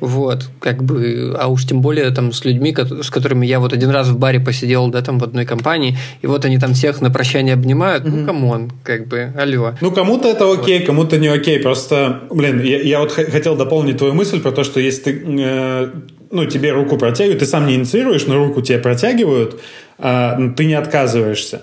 Вот, 0.00 0.48
как 0.60 0.82
бы, 0.82 1.36
а 1.38 1.48
уж 1.48 1.66
тем 1.66 1.80
более 1.80 2.10
там 2.10 2.32
с 2.32 2.44
людьми, 2.44 2.74
с 3.02 3.10
которыми 3.10 3.46
я 3.46 3.60
вот 3.60 3.72
один 3.72 3.90
раз 3.90 4.08
в 4.08 4.18
баре 4.18 4.40
посидел, 4.40 4.88
да, 4.88 5.02
там 5.02 5.18
в 5.18 5.24
одной 5.24 5.44
компании, 5.44 5.96
и 6.22 6.26
вот 6.26 6.44
они 6.44 6.58
там 6.58 6.74
всех 6.74 7.00
на 7.00 7.10
прощание 7.10 7.54
обнимают, 7.54 8.04
mm-hmm. 8.04 8.16
ну, 8.16 8.26
come 8.26 8.52
on, 8.52 8.72
как 8.84 9.08
бы, 9.08 9.32
алло. 9.38 9.74
Ну, 9.80 9.90
кому-то 9.90 10.28
это 10.28 10.50
окей, 10.52 10.78
вот. 10.78 10.86
кому-то 10.86 11.18
не 11.18 11.28
окей, 11.28 11.58
просто, 11.60 12.20
блин, 12.30 12.62
я, 12.62 12.80
я 12.80 13.00
вот 13.00 13.12
хотел 13.12 13.56
дополнить 13.56 13.98
твою 13.98 14.14
мысль 14.14 14.40
про 14.40 14.52
то, 14.52 14.64
что 14.64 14.80
если 14.80 15.02
ты, 15.02 15.24
э, 15.40 15.90
ну, 16.30 16.44
тебе 16.46 16.72
руку 16.72 16.96
протягивают, 16.96 17.40
ты 17.40 17.46
сам 17.46 17.66
не 17.66 17.74
инициируешь, 17.74 18.26
но 18.26 18.36
руку 18.36 18.60
тебе 18.60 18.78
протягивают, 18.78 19.60
э, 19.98 20.50
ты 20.56 20.64
не 20.64 20.74
отказываешься. 20.74 21.62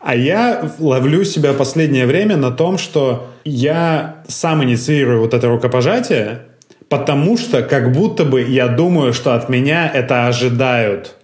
А 0.00 0.14
я 0.14 0.70
ловлю 0.78 1.24
себя 1.24 1.52
последнее 1.52 2.06
время 2.06 2.36
на 2.36 2.52
том, 2.52 2.78
что 2.78 3.30
я 3.44 4.22
сам 4.28 4.62
инициирую 4.62 5.20
вот 5.20 5.34
это 5.34 5.48
рукопожатие, 5.48 6.42
потому 6.88 7.36
что 7.36 7.62
как 7.62 7.90
будто 7.90 8.24
бы 8.24 8.40
я 8.42 8.68
думаю, 8.68 9.12
что 9.12 9.34
от 9.34 9.48
меня 9.48 9.90
это 9.92 10.28
ожидают. 10.28 11.15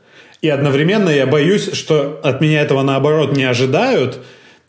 И 0.43 0.49
одновременно 0.49 1.09
я 1.09 1.27
боюсь, 1.27 1.73
что 1.73 2.21
от 2.23 2.41
меня 2.41 2.63
этого 2.63 2.83
наоборот 2.83 3.37
не 3.37 3.45
ожидают, 3.45 4.19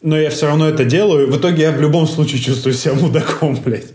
но 0.03 0.15
я 0.15 0.29
все 0.29 0.45
равно 0.45 0.69
это 0.69 0.85
делаю. 0.85 1.31
В 1.31 1.37
итоге 1.37 1.63
я 1.63 1.71
в 1.71 1.81
любом 1.81 2.05
случае 2.05 2.41
чувствую 2.41 2.73
себя 2.75 2.93
мудаком, 2.93 3.55
блядь. 3.55 3.87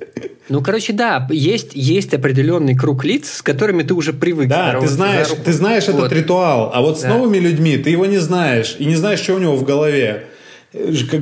Ну, 0.48 0.60
короче, 0.60 0.92
да, 0.92 1.28
есть, 1.30 1.72
есть 1.74 2.14
определенный 2.14 2.74
круг 2.74 3.04
лиц, 3.04 3.30
с 3.30 3.42
которыми 3.42 3.84
ты 3.84 3.94
уже 3.94 4.12
привык. 4.12 4.48
Да, 4.48 4.80
ты 4.80 4.88
знаешь, 4.88 5.28
ты 5.44 5.52
знаешь 5.52 5.86
вот. 5.86 5.98
этот 5.98 6.12
ритуал, 6.12 6.72
а 6.74 6.80
вот 6.80 6.94
да. 6.94 7.00
с 7.00 7.04
новыми 7.04 7.38
людьми 7.38 7.76
ты 7.76 7.90
его 7.90 8.06
не 8.06 8.18
знаешь, 8.18 8.74
и 8.78 8.84
не 8.84 8.96
знаешь, 8.96 9.20
что 9.20 9.34
у 9.34 9.38
него 9.38 9.54
в 9.56 9.64
голове 9.64 10.24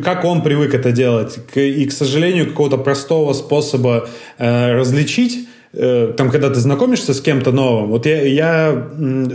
как 0.02 0.24
он 0.24 0.42
привык 0.42 0.74
это 0.74 0.90
делать. 0.90 1.38
И, 1.54 1.86
к 1.86 1.92
сожалению, 1.92 2.48
какого-то 2.48 2.78
простого 2.78 3.32
способа 3.32 4.08
э, 4.38 4.72
различить 4.72 5.48
там, 5.72 6.30
когда 6.30 6.48
ты 6.48 6.60
знакомишься 6.60 7.12
с 7.14 7.20
кем-то 7.20 7.52
новым, 7.52 7.90
вот 7.90 8.06
я, 8.06 8.22
я 8.22 8.88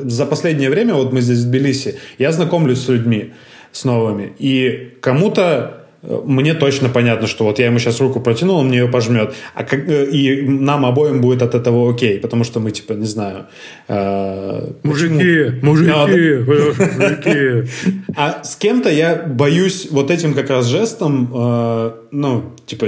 за 0.05 0.25
последнее 0.25 0.69
время, 0.69 0.93
вот 0.95 1.13
мы 1.13 1.21
здесь 1.21 1.39
в 1.39 1.49
Тбилиси, 1.49 1.99
я 2.17 2.31
знакомлюсь 2.31 2.79
с 2.79 2.89
людьми, 2.89 3.33
с 3.71 3.83
новыми, 3.85 4.33
и 4.39 4.93
кому-то 5.01 5.81
мне 6.03 6.55
точно 6.55 6.89
понятно, 6.89 7.27
что 7.27 7.43
вот 7.45 7.59
я 7.59 7.67
ему 7.67 7.77
сейчас 7.77 7.99
руку 7.99 8.19
протянул, 8.19 8.57
он 8.57 8.69
мне 8.69 8.79
ее 8.79 8.87
пожмет. 8.87 9.35
А 9.53 9.63
как, 9.63 9.87
э, 9.87 10.09
и 10.09 10.41
нам 10.41 10.85
обоим 10.85 11.21
будет 11.21 11.43
от 11.43 11.53
этого 11.53 11.91
окей, 11.91 12.19
потому 12.19 12.43
что 12.43 12.59
мы, 12.59 12.71
типа, 12.71 12.93
не 12.93 13.05
знаю... 13.05 13.45
Э, 13.87 14.71
мужики, 14.83 15.59
почему? 15.61 15.65
мужики, 15.65 15.91
мужики. 16.97 17.69
А 18.15 18.43
с 18.43 18.55
кем-то 18.55 18.89
я 18.89 19.15
боюсь 19.15 19.89
вот 19.91 20.09
этим 20.09 20.33
как 20.33 20.49
раз 20.49 20.65
жестом, 20.65 21.31
э, 21.33 21.91
ну, 22.11 22.51
типа, 22.65 22.87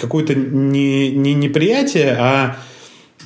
какое-то 0.00 0.34
не, 0.34 1.10
не 1.10 1.34
неприятие, 1.34 2.16
а 2.18 2.56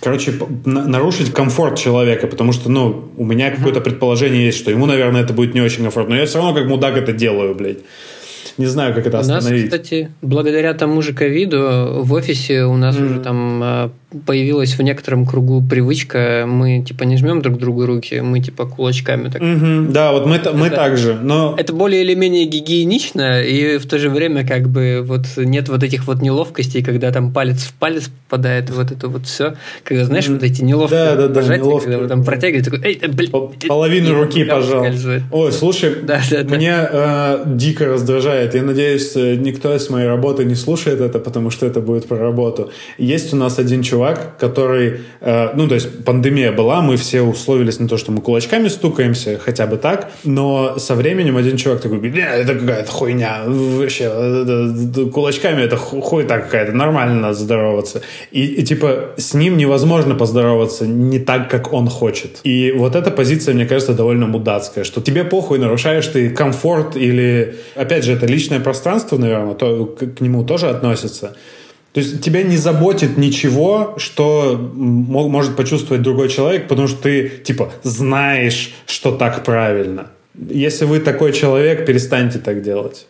короче, 0.00 0.33
нарушить 0.64 1.33
комфорт 1.33 1.78
человека, 1.78 2.26
потому 2.26 2.52
что, 2.52 2.71
ну, 2.71 3.11
у 3.17 3.25
меня 3.25 3.50
какое-то 3.50 3.81
предположение 3.81 4.47
есть, 4.47 4.59
что 4.59 4.71
ему, 4.71 4.87
наверное, 4.87 5.23
это 5.23 5.33
будет 5.33 5.55
не 5.55 5.61
очень 5.61 5.83
комфортно. 5.83 6.14
Но 6.14 6.21
я 6.21 6.26
все 6.26 6.38
равно 6.38 6.55
как 6.55 6.69
мудак 6.69 6.97
это 6.97 7.12
делаю, 7.12 7.55
блядь 7.55 7.78
не 8.59 8.67
знаю, 8.67 8.93
как 8.93 9.07
это 9.07 9.21
остановить. 9.21 9.50
У 9.50 9.55
нас, 9.55 9.64
кстати, 9.64 10.11
благодаря 10.21 10.75
тому 10.75 11.00
же 11.00 11.14
ковиду 11.14 12.02
в 12.02 12.12
офисе 12.12 12.64
у 12.64 12.76
нас 12.76 12.97
mm. 12.97 13.07
уже 13.07 13.21
там 13.21 13.61
а, 13.62 13.90
появилась 14.27 14.79
в 14.79 14.83
некотором 14.83 15.27
кругу 15.27 15.62
привычка, 15.62 16.45
мы 16.47 16.83
типа 16.83 17.05
не 17.05 17.19
жмем 17.19 17.43
друг 17.43 17.59
другу 17.59 17.85
руки, 17.85 18.21
мы 18.21 18.41
типа 18.41 18.65
кулачками 18.65 19.29
так. 19.29 19.43
Угу, 19.43 19.93
да, 19.93 20.12
вот 20.12 20.27
мы, 20.27 20.37
это, 20.37 20.53
мы 20.55 20.71
так 20.71 20.97
же, 20.97 21.19
но... 21.23 21.55
Это 21.59 21.75
более 21.75 22.03
или 22.03 22.15
менее 22.15 22.47
гигиенично, 22.47 23.43
и 23.43 23.77
в 23.77 23.87
то 23.87 23.99
же 23.99 24.09
время 24.09 24.47
как 24.47 24.69
бы 24.71 25.03
вот 25.05 25.27
нет 25.37 25.69
вот 25.69 25.83
этих 25.83 26.07
вот 26.07 26.23
неловкостей, 26.23 26.83
когда 26.83 27.12
там 27.12 27.33
палец 27.33 27.65
в 27.65 27.75
палец 27.75 28.11
попадает, 28.29 28.71
вот 28.71 28.91
это 28.91 29.09
вот 29.09 29.27
все, 29.27 29.57
когда, 29.85 30.07
знаешь, 30.07 30.29
вот 30.29 30.43
эти 30.43 30.62
неловкие 30.62 31.05
да, 31.05 31.17
да, 31.17 31.29
да, 31.29 31.35
пожатия, 31.35 31.65
неловкие. 31.65 31.93
когда 31.93 31.99
вы 31.99 32.09
там 32.09 32.25
протягиваете, 32.25 32.71
такой, 32.71 32.88
эй, 32.88 33.09
блин, 33.09 33.31
Половину 33.69 34.15
руки 34.15 34.45
пожал. 34.45 34.87
Ой, 35.33 35.53
слушай, 35.53 35.97
да, 36.03 36.23
да, 36.31 36.45
да. 36.45 36.57
мне 36.57 36.75
э, 36.75 37.43
дико 37.47 37.85
раздражает, 37.85 38.55
я 38.55 38.62
надеюсь, 38.62 39.15
э, 39.17 39.35
никто 39.35 39.75
из 39.75 39.91
моей 39.91 40.07
работы 40.07 40.45
не 40.45 40.55
слушает 40.55 41.00
это, 41.00 41.19
потому 41.19 41.50
что 41.50 41.67
это 41.67 41.81
будет 41.81 42.07
про 42.07 42.17
работу. 42.17 42.71
Есть 42.97 43.35
у 43.35 43.37
нас 43.37 43.59
один 43.59 43.83
чувак, 43.83 43.98
чувак, 43.99 44.38
который, 44.38 45.00
э, 45.21 45.50
ну, 45.55 45.69
то 45.69 45.75
есть 45.75 46.05
пандемия 46.05 46.52
была, 46.52 46.81
мы 46.81 46.97
все 46.97 47.23
условились 47.23 47.81
на 47.81 47.88
то, 47.88 47.97
что 47.97 48.12
мы 48.12 48.21
кулачками 48.21 48.69
стукаемся, 48.69 49.38
хотя 49.38 49.67
бы 49.67 49.76
так, 49.76 50.11
но 50.25 50.78
со 50.78 50.95
временем 50.95 51.37
один 51.37 51.57
чувак 51.57 51.81
такой 51.81 51.99
говорит, 51.99 52.17
это 52.17 52.55
какая-то 52.55 52.90
хуйня, 52.90 53.43
вообще, 53.47 54.05
это, 54.05 55.11
кулачками 55.12 55.62
это 55.62 55.76
хуй 55.76 56.25
так 56.25 56.45
какая-то, 56.45 56.73
нормально 56.73 57.21
надо 57.21 57.35
здороваться. 57.35 58.00
И, 58.31 58.45
и 58.47 58.62
типа 58.64 59.14
с 59.17 59.35
ним 59.35 59.57
невозможно 59.57 60.14
поздороваться 60.14 60.87
не 60.87 61.19
так, 61.19 61.50
как 61.50 61.73
он 61.73 61.88
хочет. 61.88 62.40
И 62.45 62.73
вот 62.76 62.95
эта 62.95 63.11
позиция, 63.11 63.55
мне 63.55 63.67
кажется, 63.67 63.95
довольно 63.95 64.26
мудацкая, 64.26 64.85
что 64.85 65.00
тебе 65.00 65.25
похуй, 65.25 65.59
нарушаешь 65.59 66.07
ты 66.07 66.31
комфорт 66.31 66.97
или, 66.97 67.57
опять 67.75 68.05
же, 68.05 68.12
это 68.12 68.26
личное 68.26 68.61
пространство, 68.61 69.19
наверное, 69.19 69.55
то 69.55 69.87
к 69.87 70.21
нему 70.21 70.45
тоже 70.45 70.69
относится. 70.69 71.37
То 71.99 72.02
есть 72.02 72.21
тебя 72.23 72.45
не 72.45 72.57
заботит 72.57 73.19
ничего, 73.19 73.95
что 73.97 74.57
может 74.73 75.57
почувствовать 75.57 76.00
другой 76.00 76.28
человек, 76.28 76.69
потому 76.69 76.87
что 76.87 77.02
ты, 77.02 77.28
типа, 77.28 77.73
знаешь, 77.83 78.73
что 78.87 79.11
так 79.17 79.43
правильно. 79.43 80.07
Если 80.49 80.85
вы 80.85 81.00
такой 81.00 81.33
человек, 81.33 81.85
перестаньте 81.87 82.38
так 82.38 82.62
делать. 82.62 83.09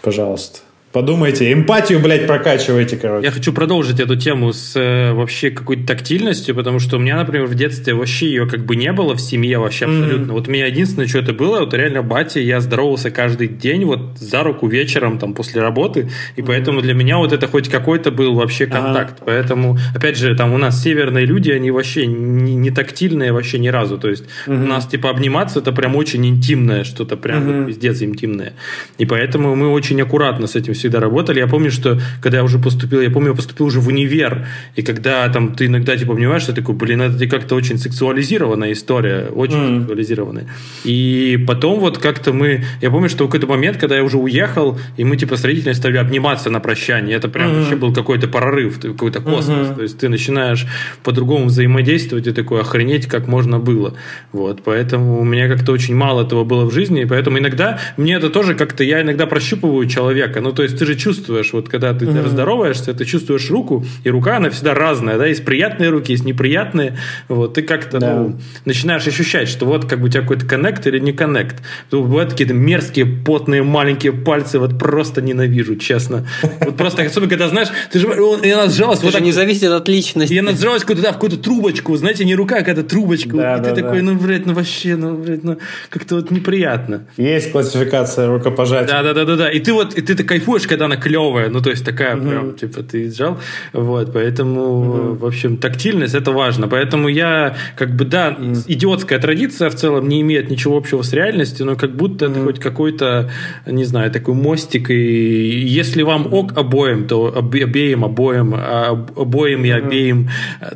Пожалуйста. 0.00 0.60
Подумайте, 0.98 1.52
эмпатию, 1.52 2.00
блядь, 2.00 2.26
прокачивайте, 2.26 2.96
короче. 2.96 3.24
Я 3.24 3.30
хочу 3.30 3.52
продолжить 3.52 4.00
эту 4.00 4.16
тему 4.16 4.52
с 4.52 4.74
э, 4.74 5.12
вообще 5.12 5.52
какой-то 5.52 5.86
тактильностью, 5.86 6.56
потому 6.56 6.80
что 6.80 6.96
у 6.96 6.98
меня, 6.98 7.16
например, 7.18 7.46
в 7.46 7.54
детстве 7.54 7.94
вообще 7.94 8.26
ее 8.26 8.48
как 8.48 8.64
бы 8.64 8.74
не 8.74 8.90
было 8.90 9.14
в 9.14 9.20
семье 9.20 9.60
вообще 9.60 9.84
абсолютно. 9.84 10.32
Mm-hmm. 10.32 10.34
Вот 10.34 10.48
у 10.48 10.50
меня 10.50 10.66
единственное, 10.66 11.06
что 11.06 11.20
это 11.20 11.32
было, 11.32 11.60
вот 11.60 11.72
реально 11.72 12.02
батя, 12.02 12.40
я 12.40 12.60
здоровался 12.60 13.12
каждый 13.12 13.46
день 13.46 13.84
вот 13.84 14.18
за 14.18 14.42
руку 14.42 14.66
вечером 14.66 15.20
там 15.20 15.34
после 15.34 15.62
работы, 15.62 16.10
и 16.34 16.40
mm-hmm. 16.40 16.44
поэтому 16.44 16.80
для 16.80 16.94
меня 16.94 17.18
вот 17.18 17.32
это 17.32 17.46
хоть 17.46 17.68
какой-то 17.68 18.10
был 18.10 18.34
вообще 18.34 18.66
контакт. 18.66 19.18
Ага. 19.18 19.22
Поэтому, 19.24 19.78
опять 19.94 20.18
же, 20.18 20.34
там 20.34 20.52
у 20.52 20.58
нас 20.58 20.82
северные 20.82 21.26
люди, 21.26 21.52
они 21.52 21.70
вообще 21.70 22.06
не, 22.08 22.56
не 22.56 22.72
тактильные 22.72 23.30
вообще 23.30 23.60
ни 23.60 23.68
разу. 23.68 23.98
То 23.98 24.10
есть 24.10 24.24
mm-hmm. 24.48 24.64
у 24.64 24.66
нас 24.66 24.84
типа 24.88 25.10
обниматься 25.10 25.60
это 25.60 25.70
прям 25.70 25.94
очень 25.94 26.26
интимное 26.26 26.82
что-то, 26.82 27.16
прям 27.16 27.44
mm-hmm. 27.44 27.58
вот, 27.60 27.66
пиздец 27.68 28.02
интимное. 28.02 28.54
И 28.98 29.06
поэтому 29.06 29.54
мы 29.54 29.68
очень 29.68 30.02
аккуратно 30.02 30.48
с 30.48 30.56
этим 30.56 30.74
всегда 30.88 31.00
работали. 31.00 31.38
Я 31.38 31.46
помню, 31.46 31.70
что 31.70 32.00
когда 32.20 32.38
я 32.38 32.44
уже 32.44 32.58
поступил, 32.58 33.00
я 33.00 33.10
помню, 33.10 33.30
я 33.30 33.34
поступил 33.36 33.66
уже 33.66 33.80
в 33.80 33.88
универ, 33.88 34.46
и 34.76 34.82
когда 34.82 35.28
там 35.28 35.54
ты 35.54 35.66
иногда 35.66 35.96
типа 35.96 36.14
понимаешь, 36.14 36.42
что 36.42 36.52
такой, 36.52 36.74
блин, 36.74 37.02
это 37.02 37.26
как-то 37.26 37.54
очень 37.54 37.78
сексуализированная 37.78 38.72
история, 38.72 39.26
очень 39.26 39.56
mm. 39.56 39.78
сексуализированная. 39.80 40.46
И 40.84 41.44
потом 41.46 41.80
вот 41.80 41.98
как-то 41.98 42.32
мы, 42.32 42.64
я 42.80 42.90
помню, 42.90 43.08
что 43.08 43.24
в 43.24 43.26
какой-то 43.28 43.46
момент, 43.46 43.76
когда 43.76 43.96
я 43.96 44.02
уже 44.02 44.16
уехал, 44.16 44.78
и 44.96 45.04
мы 45.04 45.16
типа 45.16 45.36
с 45.36 45.44
родителями 45.44 45.74
стали 45.74 45.98
обниматься 45.98 46.50
на 46.50 46.60
прощание, 46.60 47.16
это 47.16 47.28
прям 47.28 47.50
mm. 47.50 47.58
вообще 47.58 47.76
был 47.76 47.92
какой-то 47.92 48.28
прорыв, 48.28 48.80
какой-то 48.80 49.20
космос. 49.20 49.68
Mm-hmm. 49.68 49.76
То 49.76 49.82
есть 49.82 49.98
ты 49.98 50.08
начинаешь 50.08 50.66
по-другому 51.02 51.46
взаимодействовать, 51.46 52.26
и 52.26 52.32
такой 52.32 52.60
охренеть, 52.60 53.06
как 53.06 53.28
можно 53.28 53.58
было. 53.58 53.94
Вот, 54.32 54.62
поэтому 54.64 55.20
у 55.20 55.24
меня 55.24 55.48
как-то 55.48 55.72
очень 55.72 55.94
мало 55.94 56.24
этого 56.24 56.44
было 56.44 56.64
в 56.64 56.72
жизни, 56.72 57.02
и 57.02 57.06
поэтому 57.06 57.38
иногда 57.38 57.78
мне 57.96 58.14
это 58.14 58.30
тоже 58.30 58.54
как-то, 58.54 58.84
я 58.84 59.02
иногда 59.02 59.26
прощупываю 59.26 59.86
человека, 59.86 60.40
ну 60.40 60.52
то 60.52 60.62
есть 60.62 60.67
есть 60.68 60.78
ты 60.78 60.86
же 60.86 60.94
чувствуешь, 60.94 61.52
вот 61.52 61.68
когда 61.68 61.92
ты 61.94 62.04
mm-hmm. 62.04 62.24
раздороваешься, 62.24 62.94
ты 62.94 63.04
чувствуешь 63.04 63.50
руку, 63.50 63.84
и 64.04 64.10
рука, 64.10 64.36
она 64.36 64.50
всегда 64.50 64.74
разная, 64.74 65.18
да, 65.18 65.26
есть 65.26 65.44
приятные 65.44 65.90
руки, 65.90 66.12
есть 66.12 66.24
неприятные, 66.24 66.96
вот, 67.28 67.54
ты 67.54 67.62
как-то, 67.62 67.98
да. 67.98 68.14
ну, 68.14 68.38
начинаешь 68.64 69.06
ощущать, 69.06 69.48
что 69.48 69.66
вот 69.66 69.86
как 69.86 70.00
бы 70.00 70.06
у 70.06 70.08
тебя 70.08 70.22
какой-то 70.22 70.46
коннект 70.46 70.86
или 70.86 70.98
не 70.98 71.12
коннект. 71.12 71.62
Бывают 71.90 72.32
какие-то 72.32 72.54
мерзкие, 72.54 73.06
потные, 73.06 73.62
маленькие 73.62 74.12
пальцы, 74.12 74.58
вот 74.58 74.78
просто 74.78 75.22
ненавижу, 75.22 75.76
честно. 75.76 76.26
Вот 76.60 76.76
просто, 76.76 77.02
особенно 77.02 77.30
когда, 77.30 77.48
знаешь, 77.48 77.68
ты 77.90 77.98
же, 77.98 78.08
и 78.42 78.50
она 78.50 78.68
сжалась. 78.68 79.02
вот 79.02 79.12
так, 79.12 79.22
не 79.22 79.32
зависит 79.32 79.70
от 79.70 79.88
личности. 79.88 80.32
И 80.32 80.38
она 80.38 80.52
сжалась 80.52 80.82
куда-то, 80.82 81.02
да, 81.02 81.10
в 81.10 81.14
какую-то 81.14 81.38
трубочку, 81.38 81.96
знаете, 81.96 82.24
не 82.24 82.34
рука, 82.34 82.56
а 82.56 82.58
какая-то 82.58 82.82
трубочка. 82.82 83.36
Да, 83.36 83.56
и 83.56 83.60
да, 83.60 83.62
ты 83.70 83.74
да. 83.74 83.82
такой, 83.82 84.02
ну, 84.02 84.16
блядь, 84.16 84.46
ну 84.46 84.54
вообще, 84.54 84.96
ну, 84.96 85.16
блядь, 85.16 85.44
ну, 85.44 85.58
как-то 85.90 86.16
вот 86.16 86.30
неприятно. 86.30 87.06
Есть 87.16 87.52
классификация 87.52 88.28
рукопожатия. 88.28 88.88
Да, 88.88 89.02
да, 89.02 89.14
да, 89.14 89.24
да, 89.24 89.36
да. 89.36 89.50
И 89.50 89.60
ты 89.60 89.72
вот, 89.72 89.94
и 89.94 90.02
ты, 90.02 90.14
ты 90.14 90.24
кайфуешь 90.24 90.57
любишь, 90.58 90.68
когда 90.68 90.86
она 90.86 90.96
клевая, 90.96 91.48
ну, 91.48 91.60
то 91.60 91.70
есть 91.70 91.84
такая 91.84 92.16
угу. 92.16 92.28
прям, 92.28 92.54
типа, 92.54 92.82
ты 92.82 93.10
сжал, 93.10 93.38
вот, 93.72 94.12
поэтому, 94.12 94.62
угу. 94.62 95.14
в 95.14 95.26
общем, 95.26 95.56
тактильность 95.56 96.14
это 96.14 96.32
важно, 96.32 96.68
поэтому 96.68 97.08
я, 97.08 97.56
как 97.76 97.94
бы, 97.94 98.04
да, 98.04 98.36
угу. 98.38 98.54
идиотская 98.66 99.18
традиция 99.18 99.70
в 99.70 99.74
целом 99.74 100.08
не 100.08 100.20
имеет 100.20 100.50
ничего 100.50 100.76
общего 100.76 101.02
с 101.02 101.12
реальностью, 101.12 101.66
но 101.66 101.76
как 101.76 101.94
будто 101.94 102.26
угу. 102.26 102.34
это 102.34 102.44
хоть 102.44 102.60
какой-то, 102.60 103.30
не 103.66 103.84
знаю, 103.84 104.10
такой 104.10 104.34
мостик, 104.34 104.90
и 104.90 104.94
если 104.94 106.02
вам 106.02 106.32
ок 106.32 106.56
обоим, 106.56 107.06
то 107.06 107.32
обеим, 107.36 108.04
обоим, 108.04 108.54
а, 108.54 109.06
обоим 109.16 109.64
и 109.64 109.70
обеим, 109.70 110.28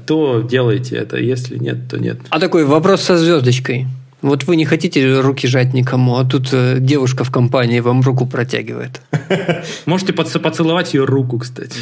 то 0.06 0.46
делайте 0.48 0.96
это, 0.96 1.16
если 1.18 1.58
нет, 1.58 1.88
то 1.90 1.98
нет. 1.98 2.18
А 2.30 2.38
такой 2.38 2.64
вопрос 2.64 3.02
со 3.02 3.16
звездочкой. 3.16 3.86
Вот 4.22 4.44
вы 4.44 4.56
не 4.56 4.64
хотите 4.64 5.20
руки 5.20 5.48
жать 5.48 5.74
никому, 5.74 6.16
а 6.16 6.24
тут 6.24 6.48
э, 6.52 6.76
девушка 6.78 7.24
в 7.24 7.30
компании 7.30 7.80
вам 7.80 8.02
руку 8.02 8.24
протягивает. 8.26 9.00
Можете 9.86 10.12
поцеловать 10.12 10.94
ее 10.94 11.04
руку, 11.04 11.38
кстати. 11.38 11.80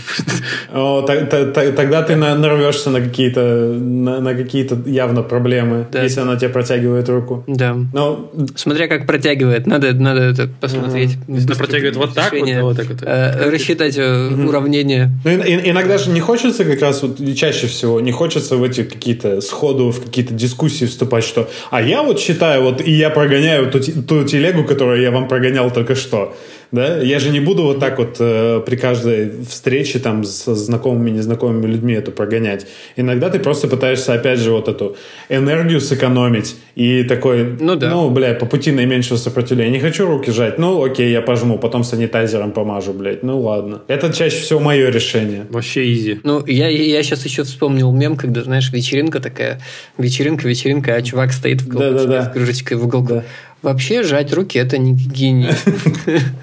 Тогда 0.70 2.02
ты 2.02 2.16
нарвешься 2.16 2.90
на 2.90 3.00
какие-то 3.00 3.40
на, 3.40 4.34
какие-то 4.34 4.78
явно 4.86 5.22
проблемы, 5.22 5.86
если 5.92 6.20
она 6.20 6.36
тебе 6.36 6.48
протягивает 6.48 7.08
руку. 7.08 7.44
Да. 7.46 7.76
Но... 7.92 8.30
Смотря 8.56 8.88
как 8.88 9.06
протягивает, 9.06 9.66
надо, 9.66 9.92
надо 9.92 10.22
это 10.22 10.48
посмотреть. 10.60 11.18
Если 11.28 11.46
она 11.46 11.56
протягивает 11.56 11.96
вот 11.96 12.14
так, 12.14 12.32
вот, 12.32 12.48
вот 12.62 12.76
так 12.76 12.86
вот. 12.86 13.02
Э, 13.02 13.50
рассчитать 13.50 13.98
э, 13.98 14.28
уравнение. 14.28 15.10
Ну, 15.24 15.30
иногда 15.30 15.98
же 15.98 16.10
не 16.10 16.20
хочется 16.20 16.64
как 16.64 16.80
раз, 16.80 17.02
вот 17.02 17.18
чаще 17.36 17.66
всего, 17.66 18.00
не 18.00 18.12
хочется 18.12 18.56
в 18.56 18.62
эти 18.62 18.84
какие-то 18.84 19.40
сходу, 19.42 19.90
в 19.90 20.02
какие-то 20.02 20.32
дискуссии 20.32 20.86
вступать, 20.86 21.24
что 21.24 21.50
а 21.70 21.82
я 21.82 22.02
вот 22.02 22.18
считаю, 22.30 22.62
вот 22.62 22.80
и 22.80 22.90
я 22.90 23.10
прогоняю 23.10 23.70
ту, 23.70 23.80
ту 23.80 24.24
телегу, 24.24 24.64
которую 24.64 25.02
я 25.02 25.10
вам 25.10 25.28
прогонял 25.28 25.70
только 25.70 25.94
что. 25.94 26.36
Да? 26.72 26.98
Я 26.98 27.18
же 27.18 27.30
не 27.30 27.40
буду 27.40 27.64
вот 27.64 27.80
так 27.80 27.98
вот 27.98 28.16
э, 28.20 28.62
при 28.64 28.76
каждой 28.76 29.44
встрече 29.44 29.98
там 29.98 30.24
с 30.24 30.54
знакомыми, 30.54 31.10
незнакомыми 31.10 31.66
людьми 31.66 31.94
это 31.94 32.12
прогонять. 32.12 32.66
Иногда 32.96 33.28
ты 33.28 33.40
просто 33.40 33.66
пытаешься 33.66 34.14
опять 34.14 34.38
же 34.38 34.52
вот 34.52 34.68
эту 34.68 34.96
энергию 35.28 35.80
сэкономить 35.80 36.56
и 36.76 37.02
такой, 37.02 37.56
ну, 37.58 37.74
да. 37.74 37.90
ну 37.90 38.10
бля, 38.10 38.34
по 38.34 38.46
пути 38.46 38.70
наименьшего 38.70 39.16
сопротивления. 39.16 39.72
Не 39.72 39.80
хочу 39.80 40.06
руки 40.06 40.30
жать, 40.30 40.58
ну 40.58 40.82
окей, 40.84 41.10
я 41.10 41.22
пожму, 41.22 41.58
потом 41.58 41.82
санитайзером 41.82 42.52
помажу, 42.52 42.92
блядь, 42.92 43.22
ну 43.22 43.40
ладно. 43.40 43.82
Это 43.88 44.12
чаще 44.12 44.36
всего 44.36 44.60
мое 44.60 44.90
решение. 44.90 45.46
Вообще 45.50 45.92
изи. 45.92 46.20
Ну, 46.22 46.44
я, 46.46 46.68
я 46.68 47.02
сейчас 47.02 47.24
еще 47.24 47.42
вспомнил 47.42 47.92
мем, 47.92 48.16
когда, 48.16 48.42
знаешь, 48.42 48.72
вечеринка 48.72 49.20
такая, 49.20 49.60
вечеринка, 49.98 50.46
вечеринка, 50.46 50.94
а 50.94 51.02
чувак 51.02 51.32
стоит 51.32 51.62
в 51.62 51.68
колокольчике 51.68 52.06
да, 52.06 52.12
да, 52.12 52.24
да. 52.24 52.30
с 52.30 52.32
кружечкой 52.32 52.76
в 52.76 52.84
уголку. 52.84 53.14
Да. 53.14 53.24
Вообще, 53.62 54.02
жать 54.02 54.32
руки– 54.32 54.58
это 54.60 54.78
не 54.78 54.94
гигиенично. 54.94 55.72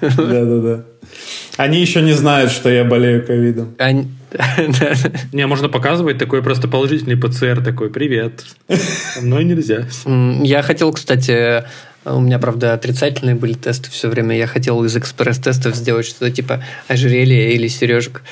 Да-да-да. 0.00 0.84
Они 1.56 1.80
еще 1.80 2.00
не 2.02 2.12
знают, 2.12 2.52
что 2.52 2.68
я 2.68 2.84
болею 2.84 3.26
ковидом. 3.26 3.74
Не, 5.32 5.46
можно 5.46 5.68
показывать 5.68 6.18
такой 6.18 6.42
просто 6.42 6.68
положительный 6.68 7.16
ПЦР 7.16 7.62
такой, 7.64 7.90
привет. 7.90 8.44
Но 9.22 9.40
нельзя. 9.40 9.88
Я 10.44 10.62
хотел, 10.62 10.92
кстати, 10.92 11.64
у 12.04 12.20
меня, 12.20 12.38
правда, 12.38 12.74
отрицательные 12.74 13.34
были 13.34 13.54
тесты 13.54 13.90
все 13.90 14.08
время. 14.08 14.36
Я 14.36 14.46
хотел 14.46 14.84
из 14.84 14.96
экспресс-тестов 14.96 15.74
сделать 15.74 16.06
что-то 16.06 16.30
типа 16.30 16.62
ожерелья 16.88 17.50
или 17.50 17.68
сережек. 17.68 18.22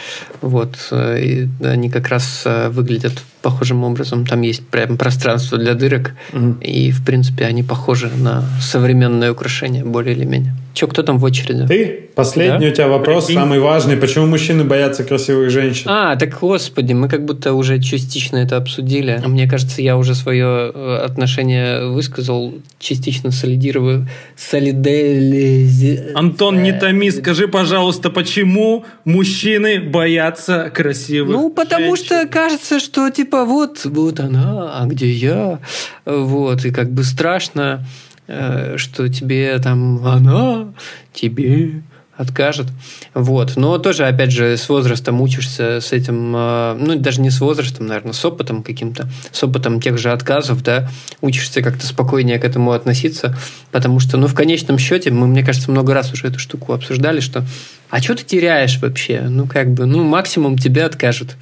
Вот. 0.40 0.76
И 0.92 1.48
они 1.62 1.90
как 1.90 2.08
раз 2.08 2.42
э, 2.44 2.68
выглядят 2.68 3.22
похожим 3.46 3.84
образом. 3.84 4.26
Там 4.26 4.42
есть 4.42 4.66
прям 4.66 4.96
пространство 4.96 5.56
для 5.58 5.74
дырок. 5.74 6.14
Угу. 6.32 6.56
И, 6.62 6.90
в 6.90 7.04
принципе, 7.04 7.44
они 7.44 7.62
похожи 7.62 8.10
на 8.16 8.42
современное 8.60 9.30
украшение, 9.30 9.84
более 9.84 10.16
или 10.16 10.24
менее. 10.24 10.52
Че, 10.74 10.86
кто 10.88 11.02
там 11.02 11.18
в 11.18 11.24
очереди? 11.24 11.66
Ты? 11.66 12.08
Последний 12.14 12.66
да? 12.66 12.72
у 12.72 12.74
тебя 12.74 12.88
вопрос, 12.88 13.26
Прикинь. 13.26 13.40
самый 13.42 13.60
важный. 13.60 13.96
Почему 13.96 14.26
мужчины 14.26 14.64
боятся 14.64 15.04
красивых 15.04 15.50
женщин? 15.50 15.84
А, 15.90 16.16
так, 16.16 16.38
господи, 16.40 16.92
мы 16.94 17.08
как 17.08 17.24
будто 17.24 17.52
уже 17.54 17.80
частично 17.80 18.38
это 18.38 18.56
обсудили. 18.56 19.22
Мне 19.26 19.48
кажется, 19.48 19.80
я 19.82 19.96
уже 19.96 20.14
свое 20.14 20.72
э, 20.74 21.00
отношение 21.04 21.88
высказал, 21.88 22.54
частично 22.78 23.30
солидирую. 23.32 24.06
Солидели... 24.36 26.12
Антон, 26.14 26.62
не 26.62 26.72
томи, 26.72 27.10
скажи, 27.10 27.48
пожалуйста, 27.48 28.10
почему 28.10 28.84
мужчины 29.04 29.80
боятся 29.80 30.70
красивых 30.74 31.32
Ну, 31.36 31.50
потому 31.50 31.96
женщин? 31.96 32.04
что 32.04 32.26
кажется, 32.28 32.80
что 32.80 33.10
типа 33.10 33.35
вот, 33.44 33.84
вот 33.84 34.20
она, 34.20 34.80
а 34.80 34.86
где 34.86 35.10
я? 35.10 35.60
Вот, 36.04 36.64
и 36.64 36.70
как 36.70 36.90
бы 36.90 37.04
страшно 37.04 37.84
Э, 38.28 38.76
что 38.76 39.08
тебе 39.08 39.56
там 39.60 40.04
она 40.04 40.72
тебе 41.12 41.82
откажет. 42.16 42.66
Вот. 43.14 43.56
Но 43.56 43.78
тоже, 43.78 44.06
опять 44.06 44.32
же, 44.32 44.56
с 44.56 44.68
возрастом 44.68 45.20
учишься 45.20 45.80
с 45.80 45.92
этим, 45.92 46.34
э, 46.34 46.76
ну, 46.78 46.96
даже 46.96 47.20
не 47.20 47.30
с 47.30 47.40
возрастом, 47.40 47.86
наверное, 47.86 48.12
с 48.12 48.24
опытом 48.24 48.62
каким-то, 48.62 49.08
с 49.32 49.42
опытом 49.42 49.80
тех 49.80 49.98
же 49.98 50.10
отказов, 50.10 50.62
да, 50.62 50.88
учишься 51.20 51.62
как-то 51.62 51.86
спокойнее 51.86 52.38
к 52.38 52.44
этому 52.44 52.72
относиться, 52.72 53.36
потому 53.70 54.00
что, 54.00 54.16
ну, 54.16 54.26
в 54.26 54.34
конечном 54.34 54.78
счете, 54.78 55.10
мы, 55.10 55.26
мне 55.26 55.44
кажется, 55.44 55.70
много 55.70 55.94
раз 55.94 56.12
уже 56.12 56.28
эту 56.28 56.38
штуку 56.38 56.72
обсуждали, 56.72 57.20
что 57.20 57.44
а 57.90 58.02
что 58.02 58.16
ты 58.16 58.24
теряешь 58.24 58.78
вообще? 58.80 59.22
Ну, 59.28 59.46
как 59.46 59.70
бы, 59.70 59.86
ну, 59.86 60.02
максимум 60.02 60.58
тебе 60.58 60.84
откажут. 60.84 61.36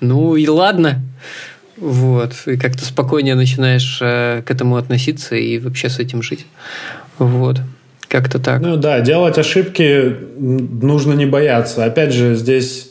Ну, 0.00 0.36
и 0.36 0.48
ладно. 0.48 1.02
Вот. 1.76 2.34
И 2.46 2.56
как-то 2.56 2.84
спокойнее 2.84 3.34
начинаешь 3.34 3.98
э, 4.00 4.42
к 4.44 4.50
этому 4.50 4.76
относиться 4.76 5.34
и 5.36 5.58
вообще 5.58 5.88
с 5.88 5.98
этим 5.98 6.22
жить. 6.22 6.46
Вот. 7.18 7.60
Как-то 8.10 8.40
так. 8.40 8.60
Ну 8.60 8.76
да, 8.76 9.00
делать 9.00 9.38
ошибки 9.38 10.16
нужно 10.36 11.12
не 11.12 11.26
бояться. 11.26 11.84
Опять 11.84 12.12
же, 12.12 12.34
здесь 12.34 12.90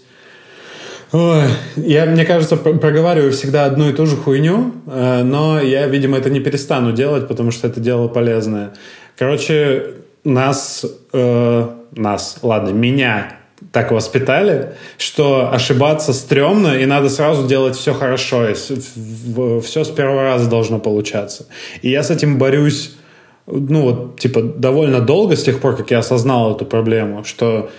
Ой, 1.11 1.45
я, 1.75 2.05
мне 2.05 2.23
кажется, 2.23 2.55
проговариваю 2.55 3.31
всегда 3.31 3.65
одну 3.65 3.89
и 3.89 3.93
ту 3.93 4.05
же 4.05 4.15
хуйню, 4.15 4.75
э, 4.85 5.23
но 5.23 5.59
я, 5.59 5.87
видимо, 5.87 6.19
это 6.19 6.29
не 6.29 6.39
перестану 6.39 6.91
делать, 6.91 7.27
потому 7.27 7.49
что 7.49 7.67
это 7.67 7.79
дело 7.79 8.07
полезное. 8.07 8.73
Короче, 9.17 9.87
нас, 10.23 10.85
э, 11.11 11.67
нас, 11.95 12.37
ладно, 12.43 12.69
меня 12.69 13.37
так 13.71 13.91
воспитали, 13.91 14.73
что 14.99 15.51
ошибаться 15.51 16.13
стрёмно, 16.13 16.75
и 16.77 16.85
надо 16.85 17.09
сразу 17.09 17.47
делать 17.47 17.75
все 17.75 17.95
хорошо, 17.95 18.47
и 18.47 18.53
все 18.53 19.83
с 19.83 19.89
первого 19.89 20.21
раза 20.21 20.47
должно 20.47 20.77
получаться. 20.77 21.47
И 21.81 21.89
я 21.89 22.03
с 22.03 22.11
этим 22.11 22.37
борюсь, 22.37 22.95
ну 23.51 23.81
вот, 23.81 24.19
типа, 24.19 24.41
довольно 24.41 24.99
долго, 24.99 25.35
с 25.35 25.43
тех 25.43 25.59
пор, 25.59 25.75
как 25.75 25.91
я 25.91 25.99
осознал 25.99 26.55
эту 26.55 26.65
проблему, 26.65 27.23
что 27.23 27.69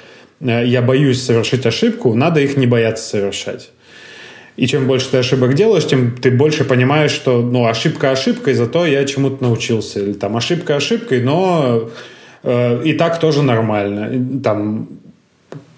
э, 0.40 0.66
я 0.66 0.82
боюсь 0.82 1.22
совершить 1.22 1.66
ошибку, 1.66 2.14
надо 2.14 2.40
их 2.40 2.56
не 2.56 2.66
бояться 2.66 3.08
совершать. 3.08 3.70
И 4.56 4.66
чем 4.66 4.86
больше 4.86 5.10
ты 5.10 5.18
ошибок 5.18 5.54
делаешь, 5.54 5.86
тем 5.86 6.16
ты 6.16 6.30
больше 6.30 6.64
понимаешь, 6.64 7.12
что, 7.12 7.40
ну, 7.40 7.66
ошибка 7.66 8.10
ошибкой, 8.10 8.54
зато 8.54 8.84
я 8.84 9.04
чему-то 9.04 9.42
научился. 9.42 10.00
Или 10.00 10.12
там 10.12 10.36
ошибка 10.36 10.76
ошибкой, 10.76 11.22
но 11.22 11.88
э, 12.42 12.82
и 12.84 12.92
так 12.92 13.18
тоже 13.20 13.42
нормально. 13.42 14.42
Там 14.42 14.88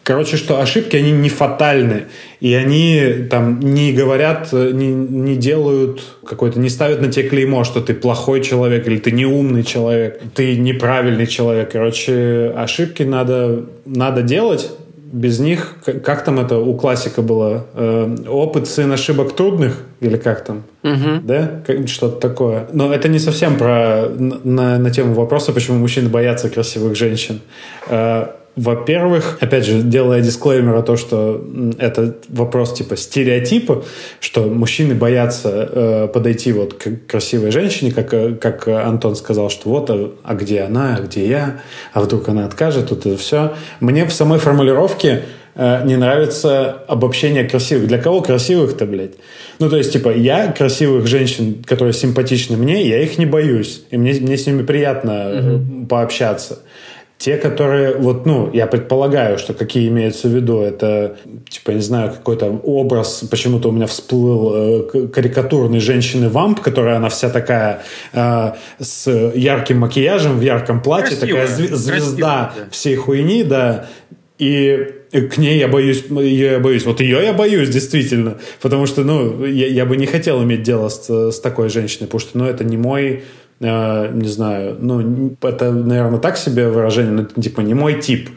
Короче, 0.05 0.37
что 0.37 0.61
ошибки, 0.61 0.97
они 0.97 1.13
не 1.13 1.29
фатальны. 1.29 2.07
И 2.41 2.53
они 2.55 3.27
там 3.31 3.61
не 3.61 3.93
говорят, 3.93 4.53
не, 4.53 4.89
не 4.93 5.37
делают 5.37 6.03
какой-то, 6.27 6.59
не 6.59 6.71
ставят 6.71 7.01
на 7.01 7.11
тебе 7.11 7.29
клеймо, 7.29 7.63
что 7.63 7.81
ты 7.81 7.95
плохой 7.95 8.41
человек 8.43 8.87
или 8.89 8.99
ты 8.99 9.13
неумный 9.13 9.63
человек, 9.63 10.21
ты 10.35 10.57
неправильный 10.57 11.29
человек. 11.29 11.71
Короче, 11.71 12.53
ошибки 12.57 13.05
надо, 13.05 13.65
надо 13.85 14.23
делать. 14.23 14.73
Без 15.13 15.39
них, 15.41 15.77
как 15.85 16.25
там 16.25 16.41
это 16.41 16.57
у 16.57 16.75
классика 16.75 17.21
было, 17.21 17.67
э, 17.75 18.17
опыт 18.29 18.67
сын 18.67 18.91
ошибок 18.91 19.37
трудных, 19.37 19.85
или 20.01 20.17
как 20.17 20.43
там, 20.43 20.63
угу. 20.83 21.21
да, 21.23 21.63
что-то 21.87 22.19
такое. 22.19 22.67
Но 22.73 22.95
это 22.95 23.09
не 23.09 23.19
совсем 23.19 23.59
про 23.59 24.09
на, 24.09 24.79
на 24.79 24.91
тему 24.91 25.13
вопроса, 25.13 25.53
почему 25.53 25.77
мужчины 25.77 26.09
боятся 26.09 26.49
красивых 26.49 26.97
женщин. 26.97 27.41
Э, 27.89 28.29
во-первых, 28.55 29.39
опять 29.41 29.65
же, 29.65 29.81
делая 29.81 30.21
дисклеймер 30.21 30.75
о 30.75 30.83
том, 30.83 30.99
что 30.99 31.43
это 31.79 32.17
вопрос 32.29 32.75
типа 32.75 32.97
стереотипа, 32.97 33.83
что 34.21 34.43
мужчины 34.43 34.95
боятся 34.95 35.69
э, 35.73 36.09
подойти 36.13 36.53
вот 36.53 36.75
к 36.75 37.07
красивой 37.07 37.51
женщине, 37.51 37.93
как, 37.93 38.13
э, 38.13 38.35
как 38.35 38.69
Антон 38.69 39.17
сказал, 39.17 39.49
что 39.49 39.71
вот, 39.71 39.89
а, 39.89 40.11
а 40.23 40.35
где 40.35 40.61
она, 40.61 40.97
а 40.97 41.01
где 41.01 41.27
я, 41.27 41.61
а 41.95 42.03
вдруг 42.03 42.29
она 42.29 42.45
откажет, 42.45 42.91
тут 42.91 43.07
это 43.07 43.17
все. 43.17 43.55
Мне 43.81 44.05
в 44.05 44.13
самой 44.13 44.39
формулировке 44.39 45.23
э, 45.55 45.87
не 45.87 45.97
нравится 45.97 46.73
обобщение 46.89 47.45
красивых. 47.45 47.89
Для 47.89 47.97
кого 47.97 48.21
красивых-то, 48.21 48.85
блядь? 48.85 49.15
Ну, 49.61 49.71
то 49.71 49.79
есть, 49.79 49.95
типа, 49.95 50.11
я 50.11 50.53
красивых 50.53 51.07
женщин, 51.07 51.65
которые 51.65 51.95
симпатичны 51.95 52.59
мне, 52.59 52.87
я 52.87 53.03
их 53.03 53.17
не 53.17 53.25
боюсь. 53.25 53.85
И 53.91 53.97
мне, 53.97 54.13
мне 54.13 54.37
с 54.37 54.47
ними 54.47 54.63
приятно 54.63 55.11
mm-hmm. 55.11 55.87
пообщаться. 55.87 56.59
Те, 57.23 57.37
которые, 57.37 57.95
вот, 57.99 58.27
ну, 58.27 58.51
я 58.53 58.67
предполагаю, 58.67 59.39
что 59.39 59.55
какие 59.55 59.87
имеются 59.87 60.27
в 60.27 60.33
виду, 60.33 60.61
это, 60.61 61.17
типа, 61.49 61.71
не 61.71 61.81
знаю, 61.81 62.11
какой-то 62.11 62.47
образ, 62.47 63.23
почему-то 63.31 63.69
у 63.69 63.73
меня 63.73 63.87
всплыл 63.87 64.53
э, 64.93 65.07
карикатурной 65.07 65.79
женщины-вамп, 65.79 66.59
которая 66.59 66.97
она 66.97 67.09
вся 67.11 67.31
такая 67.31 67.83
э, 68.13 68.53
с 68.81 69.09
ярким 69.37 69.79
макияжем, 69.79 70.37
в 70.37 70.43
ярком 70.43 70.83
платье, 70.83 71.17
Красивая. 71.17 71.47
такая 71.47 71.59
зв- 71.59 71.75
звезда 71.77 72.45
Красивая, 72.47 72.65
да. 72.65 72.71
всей 72.73 72.97
хуйни, 72.97 73.45
да, 73.45 73.87
И 74.39 74.79
к 75.13 75.39
ней 75.39 75.59
я 75.61 75.69
боюсь, 75.69 76.05
ее 76.11 76.53
я 76.53 76.59
боюсь. 76.59 76.85
Вот 76.85 77.01
ее 77.01 77.23
я 77.23 77.33
боюсь, 77.33 77.69
действительно. 77.69 78.39
Потому 78.61 78.87
что, 78.87 79.05
ну, 79.05 79.45
я, 79.45 79.69
я 79.69 79.85
бы 79.87 79.97
не 79.97 80.07
хотел 80.07 80.43
иметь 80.43 80.65
дело 80.65 80.89
с, 80.89 81.09
с 81.31 81.39
такой 81.39 81.69
женщиной, 81.69 82.07
потому 82.07 82.21
что, 82.21 82.39
ну, 82.39 82.47
это 82.47 82.65
не 82.65 82.77
мой, 82.77 83.23
не 83.63 84.29
знаю, 84.29 84.77
ну, 84.81 85.37
это, 85.43 85.71
наверное, 85.73 86.19
так 86.19 86.37
себе 86.37 86.69
выражение, 86.69 87.13
но, 87.13 87.43
типа, 87.43 87.61
не 87.61 87.75
мой 87.75 88.01
тип. 88.01 88.29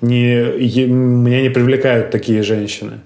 Не, 0.00 0.32
е, 0.58 0.86
меня 0.86 1.42
не 1.42 1.50
привлекают 1.50 2.10
такие 2.10 2.42
женщины, 2.42 3.00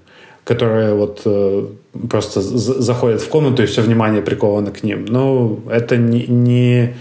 которые 0.45 0.93
вот 0.93 1.21
э, 1.25 1.67
просто 2.09 2.41
заходят 2.41 3.21
в 3.21 3.27
комнату 3.27 3.63
и 3.63 3.65
все 3.65 3.81
внимание 3.81 4.21
приковано 4.21 4.71
к 4.71 4.83
ним. 4.83 5.05
Ну, 5.05 5.59
это 5.69 5.97
не, 5.97 6.25
не 6.27 6.93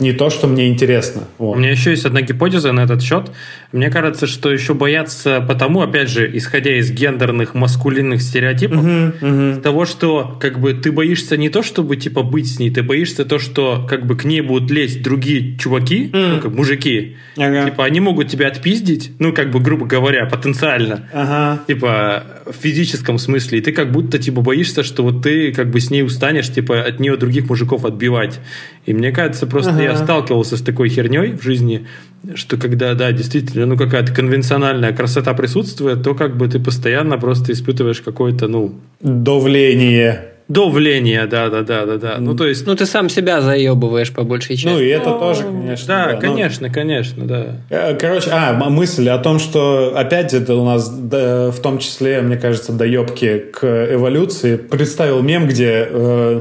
не 0.00 0.12
то, 0.12 0.30
что 0.30 0.46
мне 0.46 0.68
интересно. 0.68 1.22
Вот. 1.38 1.56
У 1.56 1.58
меня 1.58 1.70
еще 1.70 1.90
есть 1.90 2.06
одна 2.06 2.22
гипотеза 2.22 2.72
на 2.72 2.80
этот 2.80 3.02
счет. 3.02 3.30
Мне 3.72 3.88
кажется, 3.88 4.26
что 4.26 4.50
еще 4.50 4.74
боятся 4.74 5.40
потому, 5.46 5.82
опять 5.82 6.08
же, 6.08 6.28
исходя 6.36 6.76
из 6.76 6.90
гендерных 6.90 7.54
маскулинных 7.54 8.20
стереотипов, 8.20 8.84
uh-huh, 8.84 9.20
uh-huh. 9.20 9.60
того, 9.60 9.84
что 9.84 10.36
как 10.40 10.58
бы 10.58 10.74
ты 10.74 10.90
боишься 10.90 11.36
не 11.36 11.50
то, 11.50 11.62
чтобы 11.62 11.96
типа 11.96 12.22
быть 12.24 12.52
с 12.52 12.58
ней, 12.58 12.70
ты 12.70 12.82
боишься 12.82 13.24
то, 13.24 13.38
что 13.38 13.86
как 13.88 14.06
бы 14.06 14.16
к 14.16 14.24
ней 14.24 14.40
будут 14.40 14.70
лезть 14.72 15.02
другие 15.02 15.56
чуваки, 15.56 16.10
uh-huh. 16.12 16.34
ну 16.34 16.40
как 16.40 16.52
мужики, 16.52 17.16
ага. 17.36 17.66
типа 17.66 17.84
они 17.84 18.00
могут 18.00 18.28
тебя 18.28 18.48
отпиздить, 18.48 19.12
ну 19.20 19.32
как 19.32 19.52
бы 19.52 19.60
грубо 19.60 19.86
говоря, 19.86 20.26
потенциально, 20.26 21.08
ага. 21.12 21.62
типа 21.68 22.24
в 22.46 22.52
физическом 22.52 23.18
смысле, 23.18 23.60
и 23.60 23.62
ты 23.62 23.70
как 23.70 23.92
будто 23.92 24.18
типа 24.18 24.40
боишься, 24.40 24.82
что 24.82 25.04
вот 25.04 25.22
ты 25.22 25.52
как 25.52 25.70
бы 25.70 25.78
с 25.78 25.90
ней 25.90 26.02
устанешь, 26.02 26.52
типа 26.52 26.82
от 26.82 26.98
нее 26.98 27.16
других 27.16 27.48
мужиков 27.48 27.84
отбивать. 27.84 28.40
И 28.86 28.92
мне 28.92 29.12
кажется, 29.12 29.46
просто 29.46 29.70
ага. 29.72 29.82
я 29.82 29.96
сталкивался 29.96 30.56
с 30.56 30.62
такой 30.62 30.88
херней 30.88 31.32
в 31.32 31.42
жизни, 31.42 31.86
что 32.34 32.56
когда, 32.56 32.94
да, 32.94 33.12
действительно, 33.12 33.66
ну, 33.66 33.76
какая-то 33.76 34.12
конвенциональная 34.12 34.92
красота 34.92 35.34
присутствует, 35.34 36.02
то 36.02 36.14
как 36.14 36.36
бы 36.36 36.48
ты 36.48 36.58
постоянно 36.60 37.18
просто 37.18 37.52
испытываешь 37.52 38.00
какое-то, 38.00 38.48
ну... 38.48 38.74
Давление. 39.00 40.26
Давление, 40.48 41.26
да, 41.26 41.48
да, 41.48 41.62
да, 41.62 41.86
да, 41.86 41.96
да. 41.96 42.16
Ну, 42.18 42.36
то 42.36 42.46
есть... 42.46 42.66
Ну, 42.66 42.74
ты 42.74 42.84
сам 42.84 43.08
себя 43.08 43.40
заебываешь 43.40 44.12
по 44.12 44.24
большей 44.24 44.56
части. 44.56 44.74
Ну, 44.74 44.80
и 44.80 44.88
это 44.88 45.12
тоже, 45.12 45.44
конечно. 45.44 45.86
Да, 45.86 46.06
да 46.12 46.16
конечно, 46.16 46.66
ну... 46.66 46.74
конечно, 46.74 47.24
да. 47.24 47.46
Э, 47.70 47.94
короче, 47.94 48.30
а, 48.32 48.52
мысль 48.68 49.08
о 49.08 49.18
том, 49.18 49.38
что 49.38 49.96
опять 49.96 50.34
это 50.34 50.56
у 50.56 50.64
нас 50.64 50.90
да, 50.90 51.52
в 51.52 51.60
том 51.60 51.78
числе, 51.78 52.20
мне 52.20 52.36
кажется, 52.36 52.72
доебки 52.72 53.44
к 53.52 53.64
эволюции. 53.94 54.56
Представил 54.56 55.22
мем, 55.22 55.46
где 55.46 55.86
э, 55.88 56.40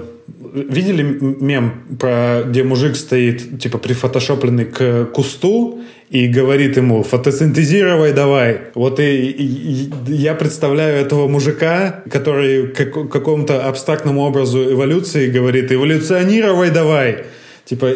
Видели 0.54 1.04
мем, 1.04 1.98
про, 2.00 2.44
где 2.46 2.64
мужик 2.64 2.96
стоит, 2.96 3.60
типа, 3.60 3.78
прифотошопленный 3.78 4.66
к 4.66 5.06
кусту 5.06 5.82
и 6.10 6.28
говорит 6.28 6.78
ему, 6.78 7.04
фотосинтезировай 7.04 8.14
давай. 8.14 8.62
Вот 8.74 9.00
и, 9.00 9.30
и, 9.30 9.90
и 10.08 10.14
я 10.14 10.34
представляю 10.34 10.98
этого 10.98 11.28
мужика, 11.28 12.04
который 12.10 12.68
как, 12.68 13.10
какому-то 13.10 13.68
абстрактному 13.68 14.22
образу 14.22 14.74
эволюции 14.74 15.30
говорит, 15.30 15.72
эволюционировай 15.72 16.72
давай. 16.72 17.26
Типа, 17.70 17.88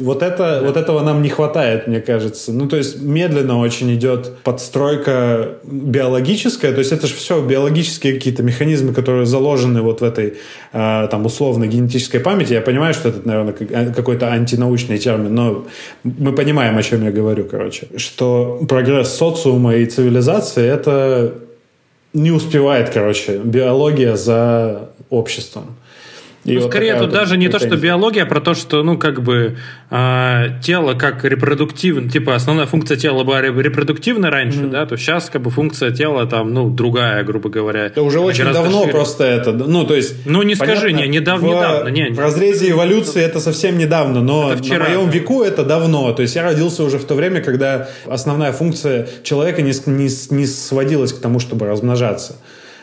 вот, 0.00 0.22
это, 0.22 0.62
вот 0.64 0.78
этого 0.78 1.02
нам 1.02 1.20
не 1.20 1.28
хватает, 1.28 1.86
мне 1.86 2.00
кажется. 2.00 2.50
Ну, 2.50 2.66
то 2.66 2.78
есть, 2.78 3.02
медленно 3.02 3.58
очень 3.58 3.94
идет 3.94 4.38
подстройка 4.42 5.58
биологическая. 5.64 6.72
То 6.72 6.78
есть, 6.78 6.92
это 6.92 7.06
же 7.06 7.14
все 7.14 7.42
биологические 7.42 8.14
какие-то 8.14 8.42
механизмы, 8.42 8.94
которые 8.94 9.26
заложены 9.26 9.82
вот 9.82 10.00
в 10.00 10.04
этой, 10.04 10.38
э, 10.72 11.08
там, 11.10 11.26
условной 11.26 11.68
генетической 11.68 12.20
памяти. 12.20 12.54
Я 12.54 12.62
понимаю, 12.62 12.94
что 12.94 13.10
это, 13.10 13.20
наверное, 13.28 13.54
а, 13.74 13.92
какой-то 13.92 14.32
антинаучный 14.32 14.96
термин, 14.96 15.34
но 15.34 15.66
мы 16.04 16.32
понимаем, 16.32 16.78
о 16.78 16.82
чем 16.82 17.04
я 17.04 17.10
говорю, 17.10 17.44
короче. 17.44 17.88
Что 17.96 18.64
прогресс 18.66 19.14
социума 19.14 19.74
и 19.74 19.84
цивилизации— 19.84 20.66
это 20.66 21.34
не 22.14 22.30
успевает, 22.30 22.88
короче, 22.88 23.36
биология 23.44 24.16
за 24.16 24.88
обществом. 25.10 25.76
И 26.44 26.54
ну, 26.54 26.62
вот 26.62 26.70
скорее 26.70 26.94
тут 26.94 27.02
вот 27.02 27.10
даже 27.10 27.36
не 27.36 27.48
то, 27.48 27.60
что 27.60 27.76
биология, 27.76 28.24
а 28.24 28.26
про 28.26 28.40
то, 28.40 28.54
что, 28.54 28.82
ну, 28.82 28.98
как 28.98 29.22
бы 29.22 29.56
э, 29.90 30.46
тело 30.60 30.94
как 30.94 31.24
репродуктивно, 31.24 32.10
типа 32.10 32.34
основная 32.34 32.66
функция 32.66 32.96
тела 32.96 33.22
была 33.22 33.40
репродуктивна 33.40 34.28
раньше, 34.28 34.62
mm-hmm. 34.62 34.70
да, 34.70 34.86
то 34.86 34.96
сейчас 34.96 35.30
как 35.30 35.42
бы 35.42 35.50
функция 35.50 35.92
тела 35.92 36.26
там, 36.26 36.52
ну, 36.52 36.68
другая, 36.68 37.22
грубо 37.22 37.48
говоря. 37.48 37.86
Это 37.86 38.02
уже 38.02 38.18
очень 38.18 38.44
давно 38.52 38.80
шире. 38.80 38.92
просто 38.92 39.24
это, 39.24 39.52
ну, 39.52 39.84
то 39.84 39.94
есть... 39.94 40.26
Ну, 40.26 40.42
не 40.42 40.56
понятно, 40.56 40.80
скажи, 40.80 40.92
не, 40.92 41.06
недавно, 41.06 41.48
в, 41.48 41.50
недавно, 41.50 41.88
не. 41.88 42.10
В 42.10 42.18
разрезе 42.18 42.70
эволюции 42.70 43.22
это 43.22 43.38
совсем 43.38 43.78
недавно, 43.78 44.20
но 44.20 44.52
на 44.52 44.78
моем 44.78 45.10
веку 45.10 45.42
это 45.42 45.64
давно, 45.64 46.12
то 46.12 46.22
есть 46.22 46.34
я 46.34 46.42
родился 46.42 46.82
уже 46.82 46.98
в 46.98 47.04
то 47.04 47.14
время, 47.14 47.40
когда 47.40 47.88
основная 48.06 48.50
функция 48.50 49.06
человека 49.22 49.62
не, 49.62 49.72
не, 49.86 50.08
не 50.34 50.46
сводилась 50.46 51.12
к 51.12 51.20
тому, 51.20 51.38
чтобы 51.38 51.66
размножаться. 51.66 52.36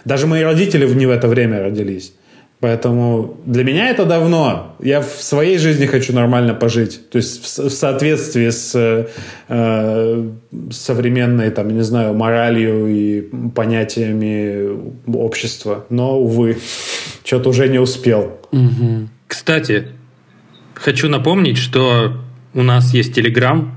Даже 0.06 0.28
мои 0.28 0.43
родители 0.43 0.88
не 0.88 1.06
в 1.06 1.10
это 1.10 1.28
время 1.28 1.62
родились. 1.62 2.13
Поэтому 2.62 3.38
для 3.45 3.63
меня 3.63 3.89
это 3.89 4.06
давно. 4.06 4.76
Я 4.82 5.00
в 5.00 5.22
своей 5.22 5.58
жизни 5.58 5.86
хочу 5.86 6.13
нормально 6.13 6.54
пожить. 6.54 7.10
То 7.10 7.17
есть 7.17 7.41
в, 7.41 7.69
в 7.69 7.69
соответствии 7.69 8.50
с 8.50 9.08
э, 9.48 10.30
современной, 10.69 11.52
там, 11.52 11.69
не 11.69 11.84
знаю, 11.84 12.13
моралью 12.15 12.88
и 12.88 13.22
понятиями 13.56 14.78
общества. 15.08 15.86
Но, 15.89 16.19
увы, 16.19 16.58
что-то 17.24 17.50
уже 17.50 17.69
не 17.69 17.80
успел. 17.80 18.39
Кстати, 19.28 19.88
хочу 20.74 21.08
напомнить, 21.08 21.58
что 21.58 22.17
у 22.54 22.63
нас 22.63 22.93
есть 22.93 23.13
Телеграм, 23.13 23.74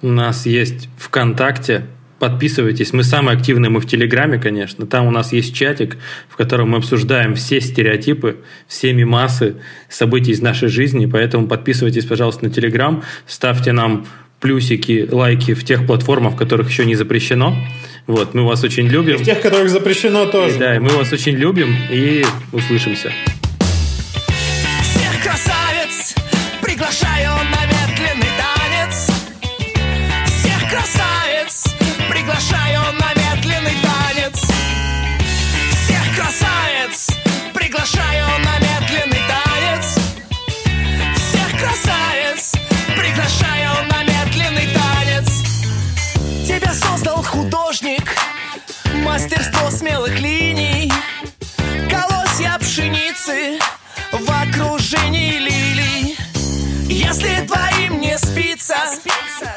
у 0.00 0.08
нас 0.08 0.46
есть 0.46 0.88
ВКонтакте, 0.96 1.86
Подписывайтесь. 2.18 2.92
Мы 2.94 3.04
самые 3.04 3.36
активные, 3.36 3.70
мы 3.70 3.80
в 3.80 3.86
Телеграме, 3.86 4.38
конечно. 4.38 4.86
Там 4.86 5.06
у 5.06 5.10
нас 5.10 5.32
есть 5.32 5.54
чатик, 5.54 5.98
в 6.28 6.36
котором 6.36 6.70
мы 6.70 6.78
обсуждаем 6.78 7.34
все 7.34 7.60
стереотипы, 7.60 8.38
все 8.66 8.94
мимасы, 8.94 9.56
события 9.90 10.32
из 10.32 10.40
нашей 10.40 10.68
жизни. 10.68 11.06
Поэтому 11.06 11.46
подписывайтесь, 11.46 12.06
пожалуйста, 12.06 12.46
на 12.46 12.50
Телеграм. 12.50 13.02
Ставьте 13.26 13.72
нам 13.72 14.06
плюсики, 14.40 15.06
лайки 15.10 15.52
в 15.52 15.64
тех 15.64 15.86
платформах, 15.86 16.34
в 16.34 16.36
которых 16.36 16.70
еще 16.70 16.86
не 16.86 16.94
запрещено. 16.94 17.54
Вот, 18.06 18.34
мы 18.34 18.44
вас 18.44 18.64
очень 18.64 18.86
любим. 18.86 19.16
И 19.16 19.18
в 19.18 19.24
тех, 19.24 19.40
которых 19.42 19.68
запрещено 19.68 20.26
тоже. 20.26 20.56
И, 20.56 20.58
да, 20.58 20.78
мы 20.80 20.90
вас 20.90 21.12
очень 21.12 21.34
любим 21.34 21.74
и 21.90 22.24
услышимся. 22.52 23.12
Художник 47.26 48.16
Мастерство 49.04 49.70
смелых 49.70 50.18
линий 50.18 50.92
Колосья 51.90 52.58
пшеницы 52.58 53.58
в 54.12 54.30
окружении 54.30 55.38
лилий 55.38 56.18
Если 56.88 57.46
двоим 57.46 58.00
не 58.00 58.16
спится, 58.18 58.76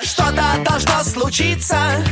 что-то 0.04 0.64
должно 0.64 1.04
случиться 1.04 2.04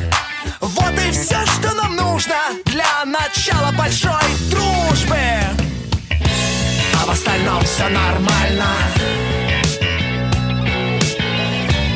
вот 0.62 0.94
и 1.00 1.12
все, 1.12 1.46
что 1.46 1.74
нам 1.74 1.96
нужно 1.96 2.36
для 2.66 3.06
начала 3.06 3.72
большой 3.72 4.22
дружбы. 4.50 5.18
А 6.96 7.06
в 7.06 7.10
остальном 7.10 7.64
все 7.64 7.88
нормально. 7.90 8.74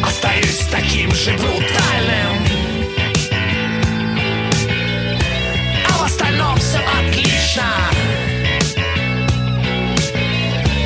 Остаюсь 0.06 0.68
таким 0.72 1.12
же 1.14 1.34
брутальным. 1.34 2.41
Все 6.72 6.80
отлично. 6.80 7.64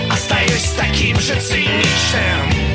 Остаюсь 0.09 0.73
таким 0.75 1.19
же 1.19 1.39
циничным. 1.39 2.74